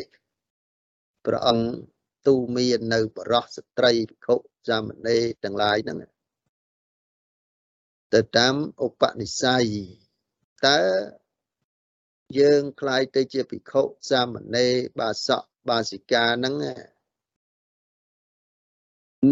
[1.25, 1.67] ព្រះអង្គ
[2.27, 4.35] ទូមាននៅបរោះស្ត្រីភិក្ខុ
[4.67, 5.97] សាមណេរទាំងឡាយហ្នឹង
[8.14, 9.64] ទៅតាមឧបនិស្ស័យ
[10.66, 10.80] តើ
[12.38, 16.54] យើងคล้ายទៅជាភិក្ខុសាមណេរបាសកបាសិកាហ្នឹង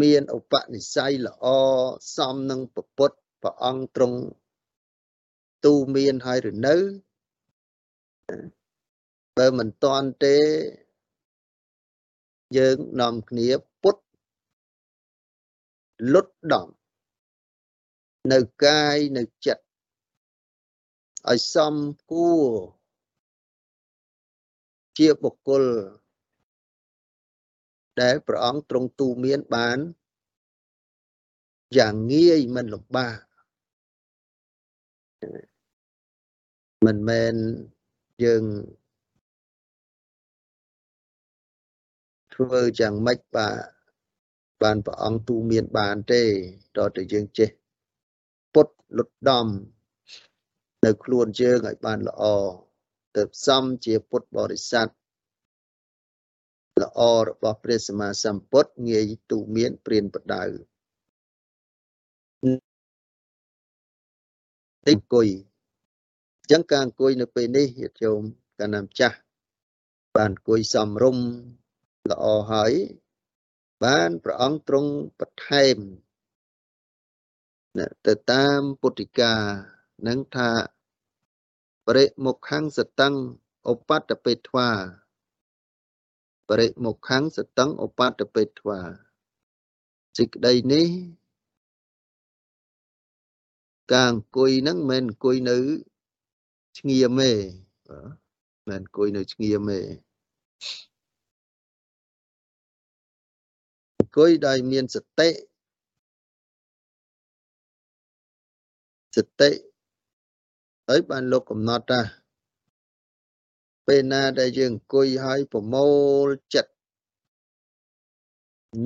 [0.01, 1.45] មានឧបនិស្ស័យល្អ
[2.15, 4.19] សមនឹងពុទ្ធព្រះអង្គទ្រង់
[5.65, 6.75] ទូមានហើយឬនៅ
[9.37, 10.37] បើមិនតាន់ទេ
[12.57, 13.47] យើងនាំគ្នា
[13.83, 13.95] ពុត
[16.13, 16.67] លុតដំ
[18.32, 19.64] នៅកាយនៅចិត្ត
[21.30, 21.74] ឲ្យសំ
[22.10, 22.44] គួរ
[24.98, 25.64] ជាបុគ្គល
[28.00, 29.78] ដែលព្រះអង្គទ្រង់ទូមានបាន
[31.78, 33.18] យ៉ាងងាយមិនលំបាក
[36.86, 37.34] មិនមែន
[38.24, 38.44] យើង
[42.34, 43.64] ធ្វើយ៉ាងម៉េចបាទ
[44.62, 46.22] បានព្រះអង្គទូមានបានទេ
[46.76, 47.63] តើតើយើងចេះពុត
[48.96, 49.46] លុតដំ
[50.84, 52.22] នៅខ្លួនយើងឲ្យបានល្អ
[53.16, 54.88] ទៅផ្សំជាពុទ្ធបរិស័ទ
[56.82, 60.44] ល្អរបស់ព្រះសម្មាសម្ពុទ្ធងាយទូមានព្រានបដៅ
[64.86, 65.28] ទីអង្គុយ
[66.40, 68.20] អញ្ចឹងការអង្គុយនៅពេលនេះញាតិញោម
[68.58, 69.16] កាលណាម្ចាស់
[70.16, 71.18] បានអង្គុយសំរុំ
[72.10, 72.72] ល្អហើយ
[73.84, 75.76] បានព្រះអង្គទ្រង់បន្ថែម
[78.06, 79.34] ទៅតាមពុទ្ធិកា
[80.06, 80.50] នឹងថា
[81.86, 83.08] បរិមុខੰសតੰ
[83.72, 84.70] ឧបតពេធ្វា
[86.48, 88.80] បរិមុខੰសតੰឧបតពេធ្វា
[90.16, 90.88] សេចក្តីនេះ
[93.92, 95.56] ការអង្គុយហ្នឹងមិនអង្គុយនៅ
[96.78, 97.32] ស្ងៀមទេ
[98.68, 99.80] មិនអង្គុយនៅស្ងៀមទេ
[103.98, 105.30] អង្គុយដោយមានសតិ
[109.14, 109.50] សតិ
[110.88, 112.00] ហើយបានលោកកំណត់ថា
[113.86, 115.88] ពេលណាដែលយើងអង្គុយហើយប្រមូ
[116.24, 116.72] លចិត្ត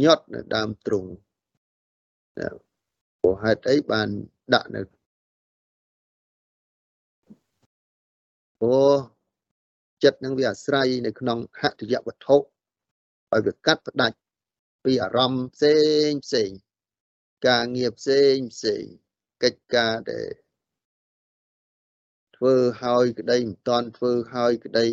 [0.02, 1.06] ញាត់នៅដើមទ្រូង
[3.20, 4.08] ព្រោះហេតុអីបាន
[4.54, 4.80] ដាក់នៅ
[8.60, 8.94] ព្រោះ
[10.02, 14.16] ចិត្តនឹងវាអាស្រ័យនៅក្នុងហតិយវត្ថុឲ្យវាកាត់ផ្ដាច់
[14.84, 16.50] ពីអារម្មណ៍ផ្សេងផ្សេង
[17.48, 18.84] ការងារផ្សេងផ្សេង
[19.42, 20.28] កិច្ចការដែល
[22.36, 24.86] ធ្វើហើយក្តីមិនតាន់ធ្វើហើយក្តី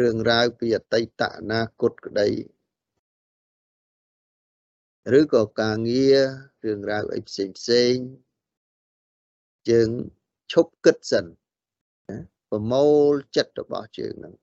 [0.00, 2.28] រឿងរ៉ាវពីអតីតអនាគតក្តី
[5.18, 6.20] ឬក៏ការងារ
[6.64, 7.94] រឿងរ៉ាវអីផ្សេងផ្សេង
[9.70, 9.90] យើង
[10.52, 11.26] ឈប់គិតសិន
[12.50, 14.34] ប្រមូលចិត្តរបស់ជើងហ្នឹង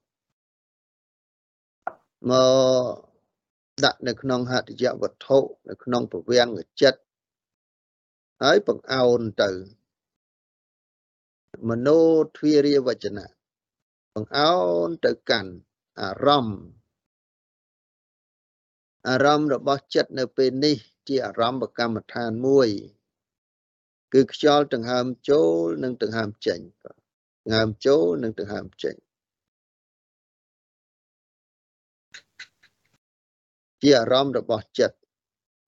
[2.31, 2.33] ម
[2.91, 3.07] ក
[3.85, 5.37] ដាក់នៅក្នុងហត្ថយវត្ថុ
[5.69, 6.49] នៅក្នុងពវាំង
[6.81, 6.99] ចិត្ត
[8.43, 9.51] ហើយបង្អោនទៅ
[11.67, 11.87] មโน
[12.35, 13.25] ទ្វារាវចនៈ
[14.13, 14.55] បង្អោ
[14.87, 15.51] នទៅកាន់
[15.99, 16.67] អារម្មណ៍
[19.07, 22.69] អារម្មណ៍របស់ចិត្តនៅពេលនេះ ជាអារម្មណ៍កម្មដ្ឋានមួយ
[24.13, 25.51] គឺខ្យល់ដង្ហើមចូល
[25.83, 26.59] និងដង្ហើមចេញ
[27.45, 28.95] ដង្ហើមចូលនិងដង្ហើមចេញ
[33.81, 34.97] ជាអារម្មណ៍របស់ចិត្ត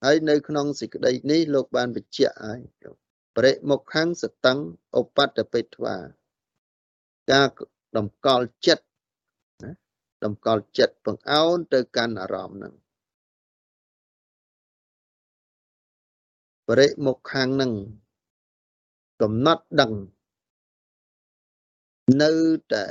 [0.03, 2.61] ហើយនៅក្នុងសេចក្តីនេះលោកបានបញ្ជាក់ហើយ
[3.35, 4.53] បរិមុខខាងសតੰ
[4.99, 5.95] ឧបតបេធ្វា
[7.31, 7.47] ការ
[7.97, 8.85] តម្កល់ចិត្ត
[9.63, 9.71] ណា
[10.23, 12.73] តម្កល់ចិត្តបង្អោនទៅកាន់អារម្មណ៍ហ្នឹង
[16.67, 17.73] បរិមុខខាងហ្នឹង
[19.21, 19.93] កំណត់ដឹង
[22.21, 22.31] នៅ
[22.73, 22.85] តែ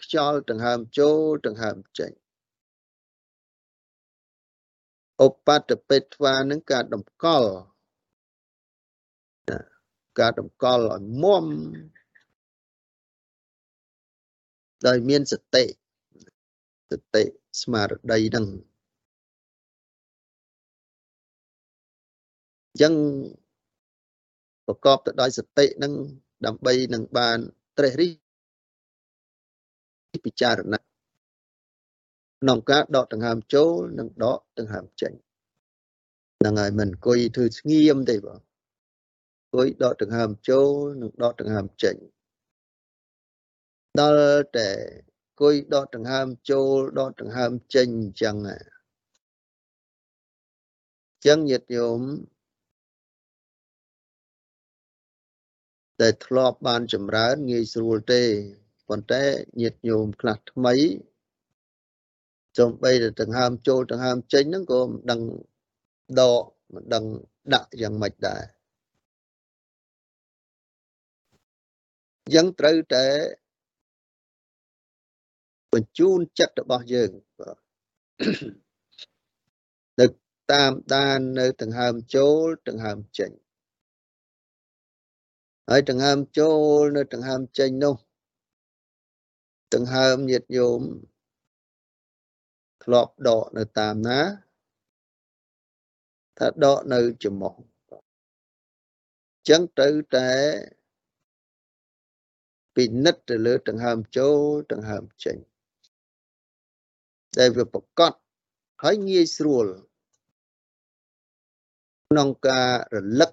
[0.00, 2.12] ខ្យល់ដង្ហើមចូលដង្ហើមចេញ
[5.22, 7.50] ឧបតបេធ្វានឹងការតម្កល់
[10.20, 11.46] ការតម្កល់ឲ្យមុំ
[14.86, 15.64] ដោយមានសតិ
[16.90, 17.22] សតិ
[17.62, 18.46] ស្មារតីនឹង
[22.70, 22.94] អញ្ចឹង
[24.66, 25.92] ប្រកបទៅដោយសតិនឹង
[26.46, 27.38] ដើម្បីនឹងបាន
[27.78, 28.10] ត្រេះរិះ
[30.24, 30.93] ពិចារណា
[32.44, 35.12] ក្នុងការដកដង្ហើមចូលនិងដកដង្ហើមចេញ
[36.38, 38.40] ហ្នឹងហើយមិនអង្គុយធ្វើស្ងៀមទេបង
[39.42, 41.96] អង្គុយដកដង្ហើមចូលនិងដកដង្ហើមចេញ
[44.00, 44.70] ដល់តែ
[45.26, 52.00] អង្គុយដកដង្ហើមចូលដកដង្ហើមចេញអញ្ចឹងអញ្ចឹងញាតិញោម
[56.00, 58.22] តែធ្លាប់បានចម្រើនងាយស្រួលទេ
[58.88, 59.24] ប៉ុន្តែ
[59.60, 60.74] ញាតិញោមខ្លះថ្មី
[62.58, 65.20] ចំបីតែដង្ហើមចូលដង្ហើមចេញហ្នឹងក៏មិនដឹង
[66.20, 66.42] ដក
[66.74, 67.04] មិនដឹង
[67.54, 68.42] ដាក់យ៉ាងម៉េចដែរ
[72.34, 73.06] យ៉ាងត្រូវតែ
[75.72, 77.10] បញ្ជូនចិត្តរបស់យើង
[80.00, 80.06] នៅ
[80.52, 83.30] តាមដាននៅដង្ហើមចូលដង្ហើមចេញ
[85.68, 87.96] ហើយដង្ហើមចូលនៅដង្ហើមចេញនោះ
[89.74, 90.80] ដង្ហើមញាតញោម
[92.84, 94.20] ធ្លាប់ដកនៅតាមណា
[96.38, 97.54] ថាដកនៅច្រមុះ
[99.48, 100.30] ចឹងត្រូវតែ
[102.76, 104.38] ពិនិត្យទៅលើដង្ហើមចូល
[104.72, 105.36] ដង្ហើមចេញ
[107.38, 108.12] ដែលវាប្រកប
[108.82, 109.66] ហើយងាយស្រួល
[112.08, 113.30] ក្នុងការរលឹក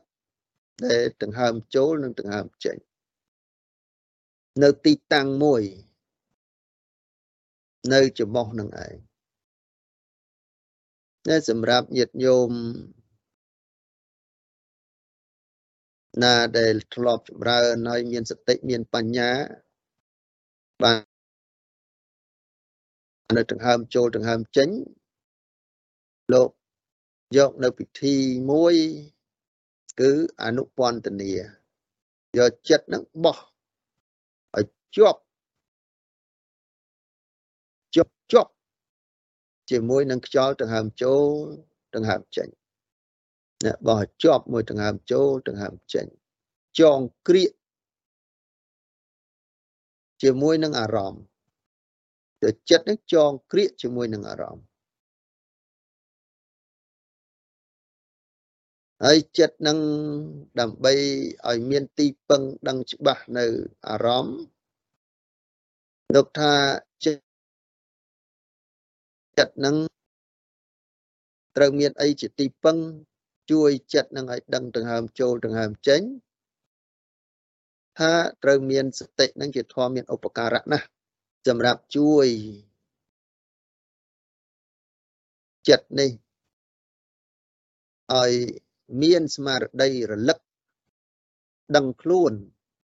[0.85, 2.77] ដែលដង្ហើមចូលនិងដង្ហើមចេញ
[4.63, 5.61] នៅទីតាំងមួយ
[7.93, 9.11] នៅច្រមុះនឹងឯង
[11.27, 12.51] តែសម្រាប់ញាតិញោម
[16.23, 19.31] ណាដែលធ្លាប់ចម្រើនហើយមានសតិមានបញ្ញា
[20.84, 21.01] បាន
[23.38, 24.69] នៅដង្ហើមចូលដង្ហើមចេញ
[26.34, 26.49] លោក
[27.38, 28.15] យកនៅពិធី
[28.51, 28.75] មួយ
[29.99, 30.12] គឺ
[30.43, 31.34] អនុពន្ធនា
[32.38, 33.38] យកចិត្តនឹងបោះ
[34.57, 35.21] ឲ្យជាប់
[37.95, 38.51] ជាប់ជាប់
[39.71, 41.25] ជាមួយនឹងខ្យល់ដង្ហើមចូល
[41.95, 42.47] ដង្ហើមចេញ
[43.65, 46.05] ណាបោះជាប់មួយដង្ហើមចូលដង្ហើមចេញ
[46.79, 47.51] ចងក្រៀក
[50.23, 51.23] ជាមួយនឹងអារម្មណ៍
[52.43, 54.63] ទៅចិត្តនឹងចងក្រៀកជាមួយនឹងអារម្មណ៍
[59.05, 59.77] ហើយចិត្តនឹង
[60.60, 60.93] ដើម្បី
[61.47, 63.45] ឲ្យមានទីពឹងដឹងច្បាស់នៅ
[63.89, 64.39] អារម្មណ៍
[66.15, 66.53] លោកថា
[67.05, 67.31] ចិត្ត
[69.65, 69.75] នឹង
[71.56, 72.77] ត្រូវមានអីជាទីពឹង
[73.52, 76.02] ជួយចិត្តនឹងឲ្យដឹងដង្ហើមចូលដង្ហើមចេញ
[78.00, 78.13] ថា
[78.44, 80.86] ត្រូវមានសតិនឹងជាធម៌មានឧបការៈណាស់
[81.48, 82.27] សម្រាប់ជួយ
[85.69, 86.12] ចិត្តនេះ
[88.13, 88.32] ឲ្យ
[89.02, 90.40] មានស្មារតីរលឹក
[91.75, 92.34] ដឹងខ្លួន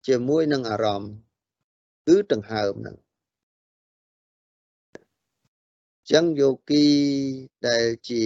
[0.07, 1.13] ជាមួយនឹងអារម្មណ៍
[2.07, 2.97] គឺដង្ហើមហ្នឹង
[6.11, 6.85] ចឹងយោគី
[7.67, 8.23] ដែលជា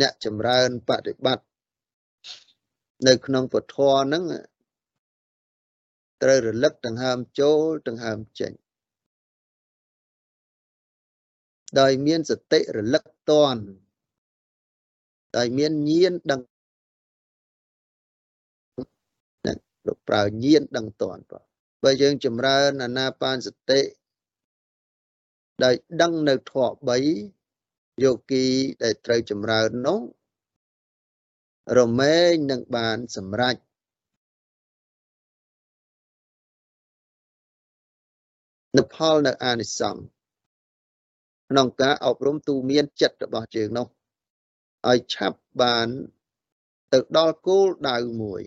[0.00, 1.46] អ្នកចម្រើនបប្រតិបត្តិ
[3.06, 4.24] នៅក្នុងពធហ្នឹង
[6.22, 8.52] ត្រូវរលឹកដង្ហើមចូលដង្ហើមចេញ
[11.80, 13.62] ដោយមានសតិរលឹកតន់
[15.36, 16.40] ដោយមានញៀនដឹង
[19.86, 21.44] លោកប្រើញៀនដឹងតន់បាទ
[21.82, 23.80] បើយើងចម្រើនអាណាបានសតិ
[25.62, 26.68] ដោយដឹងនៅធម៌
[27.38, 28.44] 3យោគី
[28.82, 30.00] ដែលត្រូវចម្រើននោះ
[31.78, 33.56] រមែងនឹងបានសម្រេច
[38.76, 40.02] នៅផលនៅអានិសង្ស
[41.50, 43.86] ក្នុងការអប់រំទូមានចិត្តរបស់យើងនោះ
[44.90, 45.88] ឲ្យឆាប់បាន
[46.92, 48.42] ទៅដល់គោលដៅមួយ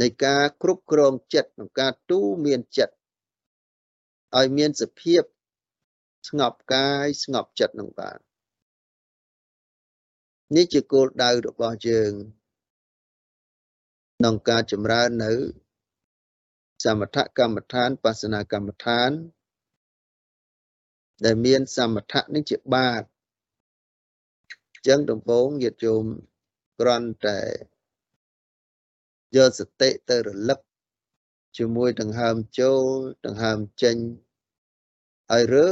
[0.00, 2.94] នៃការគ្រប់គ្រងចិត្តក្នុងការទូមានចិត្ត
[4.36, 5.22] ឲ្យមានសភាព
[6.28, 8.18] ស្ងប់កាយស្ងប់ចិត្តនឹងបាន
[10.56, 12.12] នេះជាគោលដៅរបស់យើង
[14.18, 15.32] ក្នុងការចម្រើននៅ
[16.84, 19.10] សមថកម្មដ្ឋានបស្សនាកម្មដ្ឋាន
[21.24, 23.02] ដែលមាន សមថៈនេះជាបាត
[24.72, 26.02] អញ្ចឹងដំបូងញាតិជុំ
[26.80, 27.40] គ្រាន់តែ
[29.36, 30.60] យកសតិទៅរលឹក
[31.56, 32.84] ជាមួយដង្ហើមចូល
[33.26, 33.96] ដង្ហើមចេញ
[35.32, 35.70] ឲ្យរឿ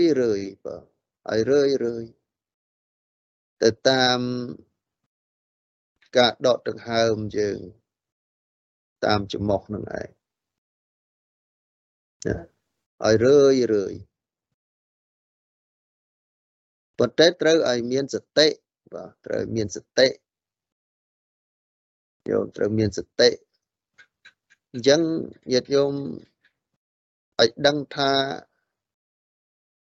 [0.00, 0.84] យរឿយបាទ
[1.30, 2.04] ឲ្យរឿយរឿយ
[3.62, 4.20] ទៅតាម
[6.16, 7.58] ការដកដង្ហើមយើង
[9.04, 10.08] តាមច្រមុះនឹងឯង
[13.04, 13.94] ឲ្យរឿយរឿយ
[16.98, 18.48] ប៉ុន្តែត្រូវឲ្យមានសតិ
[18.94, 20.08] បាទត្រូវមានសតិ
[22.30, 23.28] យោមត្រូវមានសតិ
[24.72, 25.00] អញ្ចឹង
[25.52, 25.92] ញាតិញោម
[27.40, 28.12] ឲ្យដឹងថា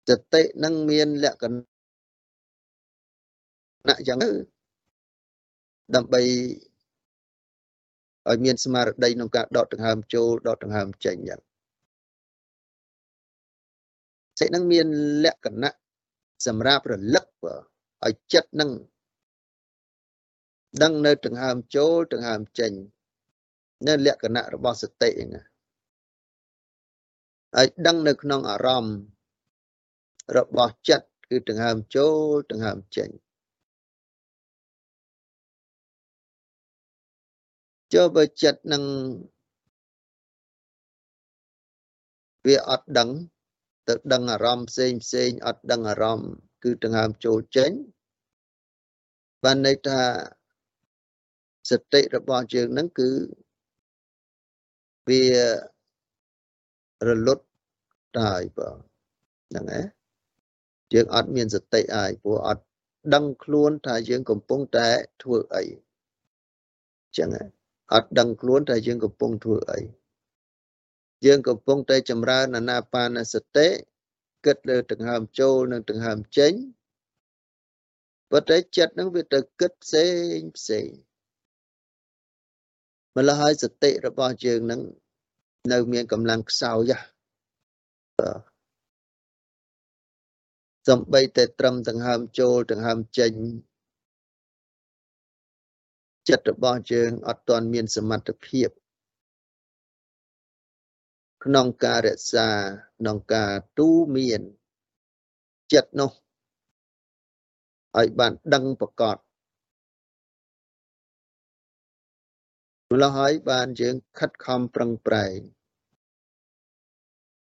[0.09, 1.59] សតិនឹងមានលក្ខណៈ
[4.07, 4.31] យ៉ាងទៅ
[5.95, 6.21] ដើម្បី
[8.29, 11.41] ឲ្យមានស្មារតីក្នុងការដកដង្ហើមចូលដកដង្ហើមចេញយ៉ាង
[14.39, 14.87] សេចនឹងមាន
[15.25, 15.73] លក្ខណៈ
[16.47, 17.25] សម្រាប់រលឹក
[18.05, 18.71] ឲ្យចិត្តនឹង
[20.83, 22.71] ដឹងនៅដង្ហើមចូលដង្ហើមចេញ
[23.87, 25.43] នៅលក្ខណៈរបស់សតិហ្នឹង
[27.55, 28.95] ហើយដឹងនៅក្នុងអារម្មណ៍
[30.37, 33.09] របស់ចិត្តគឺដង្ហើមចូលដង្ហើមចេញ
[37.93, 38.83] ចូលបើចិត្តនឹង
[42.45, 43.09] វាអត់ដឹង
[43.87, 46.31] ទៅដឹងអារម្មណ៍ផ្សេងផ្សេងអត់ដឹងអារម្មណ៍
[46.63, 47.71] គឺដង្ហើមចូលចេញ
[49.43, 50.01] បានន័យថា
[51.69, 53.09] សតិរបស់យើងនឹងគឺ
[55.09, 55.23] វា
[57.07, 57.45] រលត់
[58.19, 58.77] ដែរបង
[59.49, 59.98] ហ្នឹងឯង
[60.93, 62.63] យើងអត់មានសតិអាយព្រោះអត់
[63.13, 64.89] ដឹងខ្លួនថាយើងកំពុងតែ
[65.21, 65.63] ធ្វើអី
[67.17, 67.29] ចឹង
[67.93, 69.79] អត់ដឹងខ្លួនថាយើងកំពុងធ្វើអី
[71.25, 73.67] យើងកំពុងតែចម្រើនអាណាបានសតិ
[74.45, 76.53] គិតលើដង្ហើមចូលនិងដង្ហើមចេញ
[78.31, 80.87] ប៉ុន្តែចិត្តនឹងវាទៅគិតផ្សេងផ្សេង
[83.15, 84.81] ម្ល៉េះហើយសតិរបស់យើងនឹង
[85.71, 86.91] នៅមានកម្លាំងខ្សោយ
[90.89, 93.33] សំបីតែត្រឹមដង្ហើមចូលដង្ហើមចេញ
[96.29, 98.69] ចិត្តរបស់យើងអត់ទាន់មានសមត្ថភាព
[101.45, 102.49] ក្នុងការរក្សា
[102.99, 104.41] ក្នុងការទូមាន
[105.73, 106.11] ចិត្តនោះ
[107.97, 109.17] ឲ្យបានដឹងប្រកប
[112.91, 115.37] ម្ល៉េះហើយបានយើងខិតខំប្រឹងប្រែង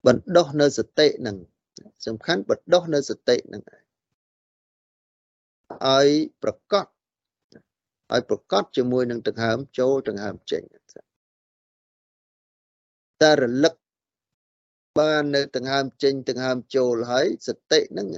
[0.06, 1.38] បណ្ដោះនៅសតិនឹង
[2.06, 3.62] សំខាន់បណ្ដោះនៅសតិនឹង
[5.84, 6.08] ឲ្យ
[6.42, 6.86] ប្រកប
[8.12, 10.62] ឲ្យប្រកបជាមួយនឹងដង្ហើមចូលដង្ហើមចេញ
[13.22, 13.74] តែរលឹក
[14.98, 18.08] បាននៅដង្ហើមចេញដង្ហើមចូលហើយសតិនឹង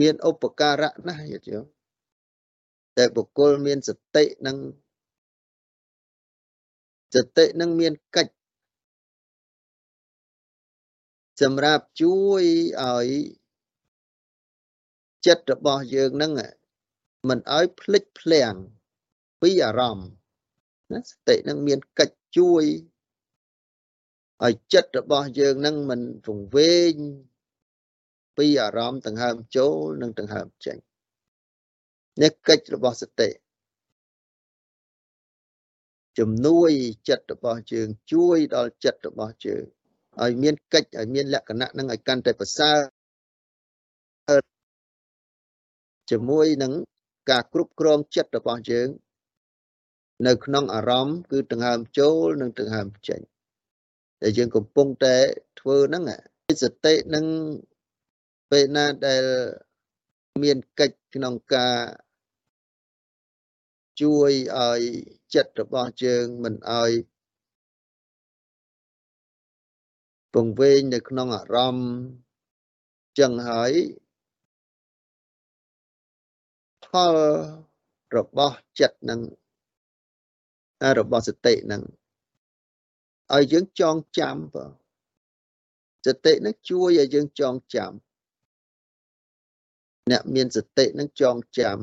[0.00, 1.56] មានឧបការៈណាស់យល់ទេ
[2.98, 4.56] តែបុគ្គលមានសតិនឹង
[7.14, 8.41] សតិនឹងមានកិច្ច
[11.42, 12.42] សម្រាប់ជួយ
[12.82, 13.06] ឲ្យ
[15.26, 16.32] ចិត្តរបស់យើងនឹង
[17.28, 18.54] មិនឲ្យភ្លេចភ្លាំង
[19.42, 20.08] ពីអារម្មណ៍
[20.92, 22.64] ណាសតិនឹងមានកិច្ចជួយ
[24.44, 26.94] ឲ្យចិត្តរបស់យើងនឹងមិនវង្វេង
[28.38, 30.76] ពីអារម្មណ៍ដង្ហើមចូលនិងដង្ហើមចេញ
[32.22, 33.30] នេះកិច្ចរបស់សតិ
[36.18, 36.70] ជំនួយ
[37.08, 39.64] ចិត្តរបស់ជើងជួយដល់ចិត្តរបស់ជើង
[40.20, 42.78] ឲ្យមានកិច្ចឲ្យមានលក្ខណៈនឹងឲ្យកាន់តែប្រសើរ
[46.10, 46.72] ជាមួយនឹង
[47.30, 48.88] ការគ្រប់គ្រងចិត្តរបស់យើង
[50.26, 53.20] នៅក្នុងអារម្មណ៍គឺដង្ហើមចូលនិងដង្ហើមចេញ
[54.22, 55.16] ដែលយើងកំពុងតែ
[55.60, 56.04] ធ្វើហ្នឹង
[56.62, 57.26] សតិនឹង
[58.50, 59.24] ពេលណាដែល
[60.42, 61.76] មានកិច្ចក្នុងការ
[64.00, 64.80] ជួយឲ្យ
[65.34, 66.92] ចិត្តរបស់យើងមិនឲ្យ
[70.34, 71.90] ពង្វេងនៅក្នុងអារម្មណ៍
[73.18, 73.72] ចឹងហើយ
[76.84, 77.16] ផល
[78.16, 79.20] របស់ចិត្តនឹង
[80.98, 81.82] របស់សតិនឹង
[83.34, 84.66] ឲ្យយើងចងចាំបើ
[86.06, 87.92] សតិនឹងជួយឲ្យយើងចងចាំ
[90.10, 91.78] អ្នកមានសតិនឹងចងចាំ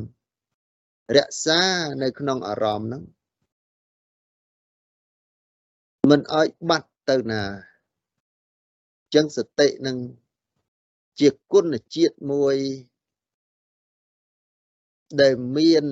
[1.18, 1.62] រក្សា
[2.04, 3.04] នៅក្នុងអារម្មណ៍ហ្នឹង
[6.10, 7.44] មិនឲ្យបាត់ទៅណា
[9.14, 9.98] ចឹងសតិនឹង
[11.20, 12.58] ជាគុណជាតិមួយ
[15.22, 15.86] ដែលមាន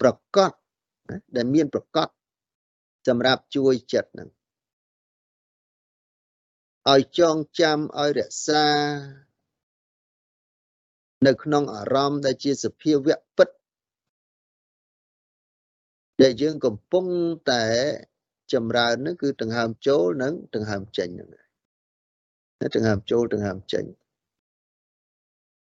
[0.00, 0.52] ប្រកប
[1.36, 2.08] ដែលមានប្រកប
[3.06, 4.28] សម្រាប់ជួយចិត្តនឹង
[6.90, 8.66] ឲ្យចងចាំឲ្យរក្សា
[11.26, 13.48] នៅក្នុងអារម្មណ៍ដែលជាសភាវៈពិត
[16.22, 17.04] ដែលយើងកំពុង
[17.50, 17.64] តែ
[18.52, 21.30] ចម្រើននឹងគឺដង្ហើមចូលនិងដង្ហើមចេញហ្នឹង
[22.74, 23.84] ដង្ហើមចូលដង្ហើមចេញ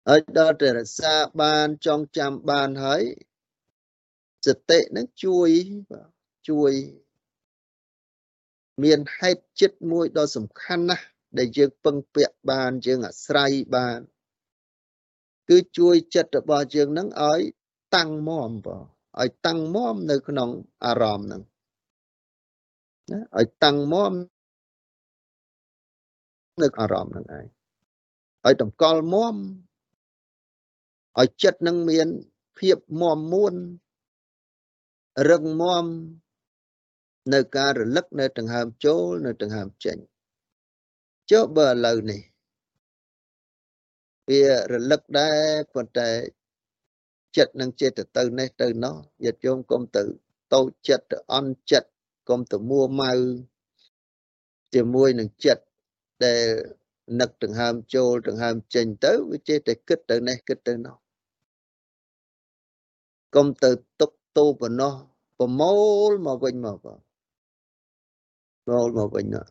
[0.07, 3.03] ហើយដល់តែរក្សាបានចងចាំបានហើយ
[4.45, 5.49] សតិនឹងជួយ
[6.49, 6.71] ជួយ
[8.83, 11.05] មានហេតុចិត្តមួយដ៏សំខាន់ណាស់
[11.38, 13.99] ដែលយើងពឹងពាក់បានយើងអាស្រ័យបាន
[15.49, 17.41] គឺជួយចិត្តរបស់យើងនឹងឲ្យ
[17.95, 18.83] តាំងមមបង
[19.21, 20.49] ឲ្យតាំងមមនៅក្នុង
[20.85, 21.41] អារម្មណ៍នឹង
[23.12, 24.14] ណាឲ្យតាំងមម
[26.62, 27.45] នៅអារម្មណ៍នឹងឯង
[28.45, 29.36] ឲ្យតម្កល់មម
[31.20, 32.08] ឲ្យចិត្តនឹងមាន
[32.60, 33.53] ភាពមមមួន
[35.30, 35.86] រឹងមាំ
[37.34, 39.97] នៅការរលឹកនៅដង្ហើមចូលនៅដង្ហើមចេញ
[41.32, 42.22] ចុះបើឥឡូវនេះ
[44.30, 44.41] វា
[44.72, 45.39] រលឹកដែរ
[45.74, 46.10] ប៉ុន្តែ
[47.38, 50.03] ចិត្តនឹងចេតទៅនេះទៅនោះញាតិញោមកុំទៅ
[50.53, 51.89] តូចចិត្តទៅអន់ចិត្ត
[52.30, 53.13] កុំទៅមួម៉ៅ
[54.73, 55.63] ជាមួយនឹងចិត្ត
[56.25, 56.45] ដែល
[57.19, 60.95] នឹកដង្ហើមចូលដង្ហើមចេញទៅវាចេះតែគិតទៅនេះគិតទៅនោះ
[63.36, 63.69] កុំទៅ
[63.99, 64.93] ទុកតូប៉ុណ្ណោះ
[65.38, 65.73] ប្រមូ
[66.09, 66.99] លមកវិញមកបង
[68.65, 69.45] ប្រមូលមកវិញនោះ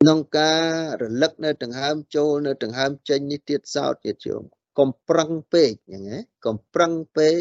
[0.00, 0.64] ក្នុងការ
[1.02, 4.42] រលឹកនៅដង្ហើមចូលនៅដង្ហើមចេញនេះទៀតសោតទៀតជុំ
[4.78, 7.40] កុំប្រឹងពេកហ្នឹងណាកុំប្រឹងពេក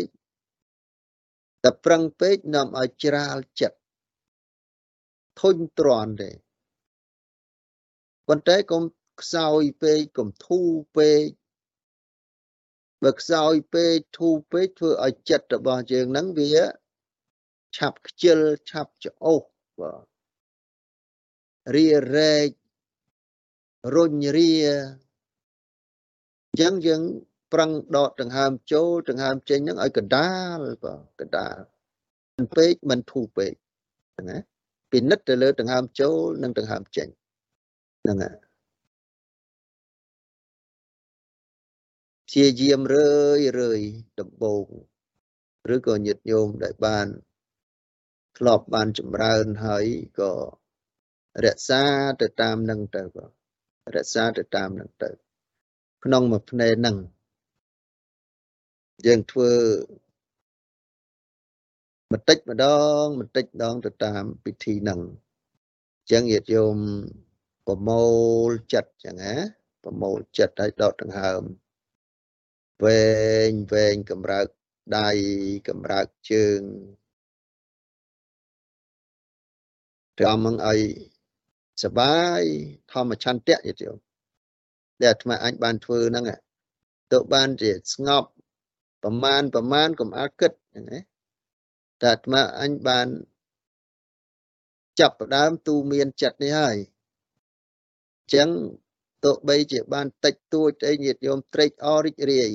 [1.66, 3.80] តែប្រឹងពេកនាំឲ្យច្រាលចិត្ត
[5.42, 6.32] ធុញទ្រាន់ទេ
[8.28, 8.84] ប៉ុន្តែកុំ
[9.22, 11.26] ខ្សោយពេកកុំធូរពេក
[13.04, 16.52] បើខ្សោយពេកធូរពេកធ្វើឲ្យចិត្តរបស់យើងហ្នឹងវា
[17.78, 18.40] ឆាប់ខ្ជិល
[18.70, 19.44] ឆាប់ច្អូស
[19.80, 20.06] បាទ
[21.76, 22.50] រារែក
[23.96, 24.54] រុញរា
[26.46, 27.02] អញ្ចឹងយើង
[27.56, 31.58] ប្រឹងដកដង្ហើមចូលដង្ហើមចេញហ្នឹងឲ្យកដាលបាទកដាល
[32.38, 33.54] មិនពេកមិនធូរពេក
[34.18, 34.38] ហ្នឹងណា
[34.92, 37.08] ពិនិត្យទៅលើដង្ហើមចូលនិងដង្ហើមចេញ
[38.04, 38.38] ហ្នឹងហើយ
[42.28, 43.82] ព្យាយាមរឿយរឿយ
[44.20, 44.66] ដំបូង
[45.76, 47.08] ឬក៏ញាតញោមដែលបាន
[48.38, 49.86] ធ្លាប់បានចម្រើនហើយ
[50.20, 50.34] ក៏
[51.46, 51.84] រក្សា
[52.22, 53.30] ទៅតាមនឹងទៅបង
[53.96, 55.10] រក្សាទៅតាមនឹងទៅ
[56.04, 56.98] ក្នុងមួយភ្នែកហ្នឹង
[59.06, 59.52] យើងធ្វើ
[62.12, 62.66] បន្តិចម្ដ
[63.04, 65.02] ងបន្តិចម្ដងទៅតាមពិធីហ្នឹង
[66.00, 66.78] អញ្ចឹងញាតិយោម
[67.68, 68.06] ប្រមូ
[68.48, 69.34] លចិត្តចឹងណា
[69.84, 71.42] ប្រមូលចិត្តឲ្យដកដង្ហើម
[72.84, 73.06] វែ
[73.50, 74.48] ងវែងកម្រើក
[74.98, 75.10] ដៃ
[75.68, 76.62] កម្រើកជើង
[80.20, 80.80] ត្រង់មកឲ្យ
[81.84, 82.42] សបាយ
[82.92, 84.02] ធម្មឆន្ទៈយល់
[85.02, 86.26] ដែលអាត្មាអញបានធ្វើហ្នឹង
[87.12, 88.30] ទៅបានជាស្ងប់
[89.06, 91.00] ប្រមាណប្រមាណកុំអាគិតហ្នឹងណា
[92.02, 93.08] តែអាត្មាអញបាន
[95.00, 96.78] ចាប់ផ្ដើមទូមានចិត្តនេះហើយ
[98.20, 98.50] អញ្ចឹង
[99.24, 102.50] ទោះបីជាបានតិចតួចអីញាតិញោមត្រេកអររីករាយ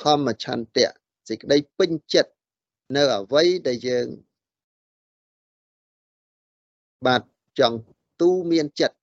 [0.00, 0.92] ធម្មឆន្ទៈ
[1.28, 2.32] សេចក្តីពេញចិត្ត
[2.96, 4.06] នៅអវ័យដែលយើង
[7.06, 7.22] បាទ
[7.58, 7.78] ចង់
[8.20, 8.96] ទូមានចិត្ត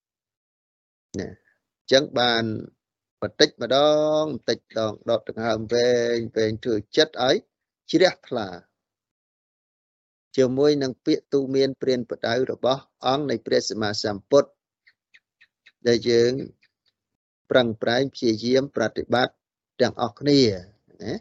[1.19, 2.45] ណាអញ្ចឹងបាន
[3.21, 3.77] បន្តិចម្ដ
[4.21, 7.37] ងបន្តិចម្ដងដកដង្ហើមវែងវែងធ្វើចិត្តឲ្យ
[7.91, 8.47] ជ្រះថ្លា
[10.37, 14.49] ជាមួយនឹងពាក្យទូមានព្រានបដៅរបស់អង្គនៃព្រះសម្មាសម្ពុទ្ធ
[15.87, 16.31] ដែលយើង
[17.49, 19.35] ប្រឹងប្រែងព្យាយាមប្រតិបត្តិ
[19.81, 20.41] ទាំងអស់គ្នា
[21.03, 21.13] ណា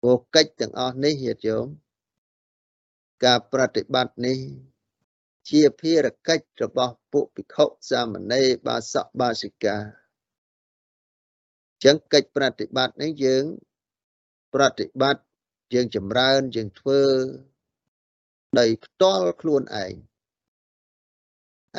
[0.00, 1.66] ព្រោះកិច្ចទាំងអស់នេះញាតិញោម
[3.24, 4.38] ការប្រតិបត្តិនេះ
[5.50, 10.01] ជាភារកិច្ចរបស់ពួកភិក្ខុសាមណេរបាសកបាសិកា
[11.84, 13.44] ចឹងកិច្ចប្រតិបត្តិនេះយើង
[14.54, 15.22] ប្រតិបត្តិ
[15.74, 17.02] យើងចម្រើនយើងធ្វើ
[18.58, 19.94] ដោយផ្ទាល់ខ្លួនឯង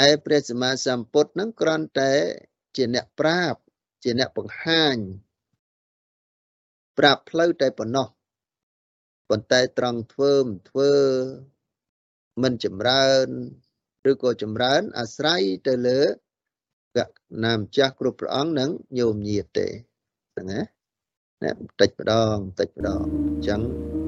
[0.07, 2.13] ឯព្រះសម្មាសម្ពុទ្ធនឹងគ្រាន់តែ
[2.75, 3.59] ជាអ្នកប្រាប់
[4.03, 4.97] ជាអ្នកបង្ហាញ
[6.97, 8.07] ប្រាប់ផ្លូវតែប៉ុណ្ណោះ
[9.29, 10.91] ប៉ុន្តែត្រង់ធ្វើមិនធ្វើ
[12.43, 13.27] មិនចម្រើន
[14.11, 16.01] ឬក៏ចម្រើន អាស្រ័យទៅលើ
[17.07, 17.09] ក
[17.45, 19.67] ណាម្ចាស់គ្រប់ព្រះអង្គនិងញោមញាតទេ
[20.33, 24.02] ហ្នឹងណាបន្តិចម្ដងបន្តិចម្ដងអញ្ចឹង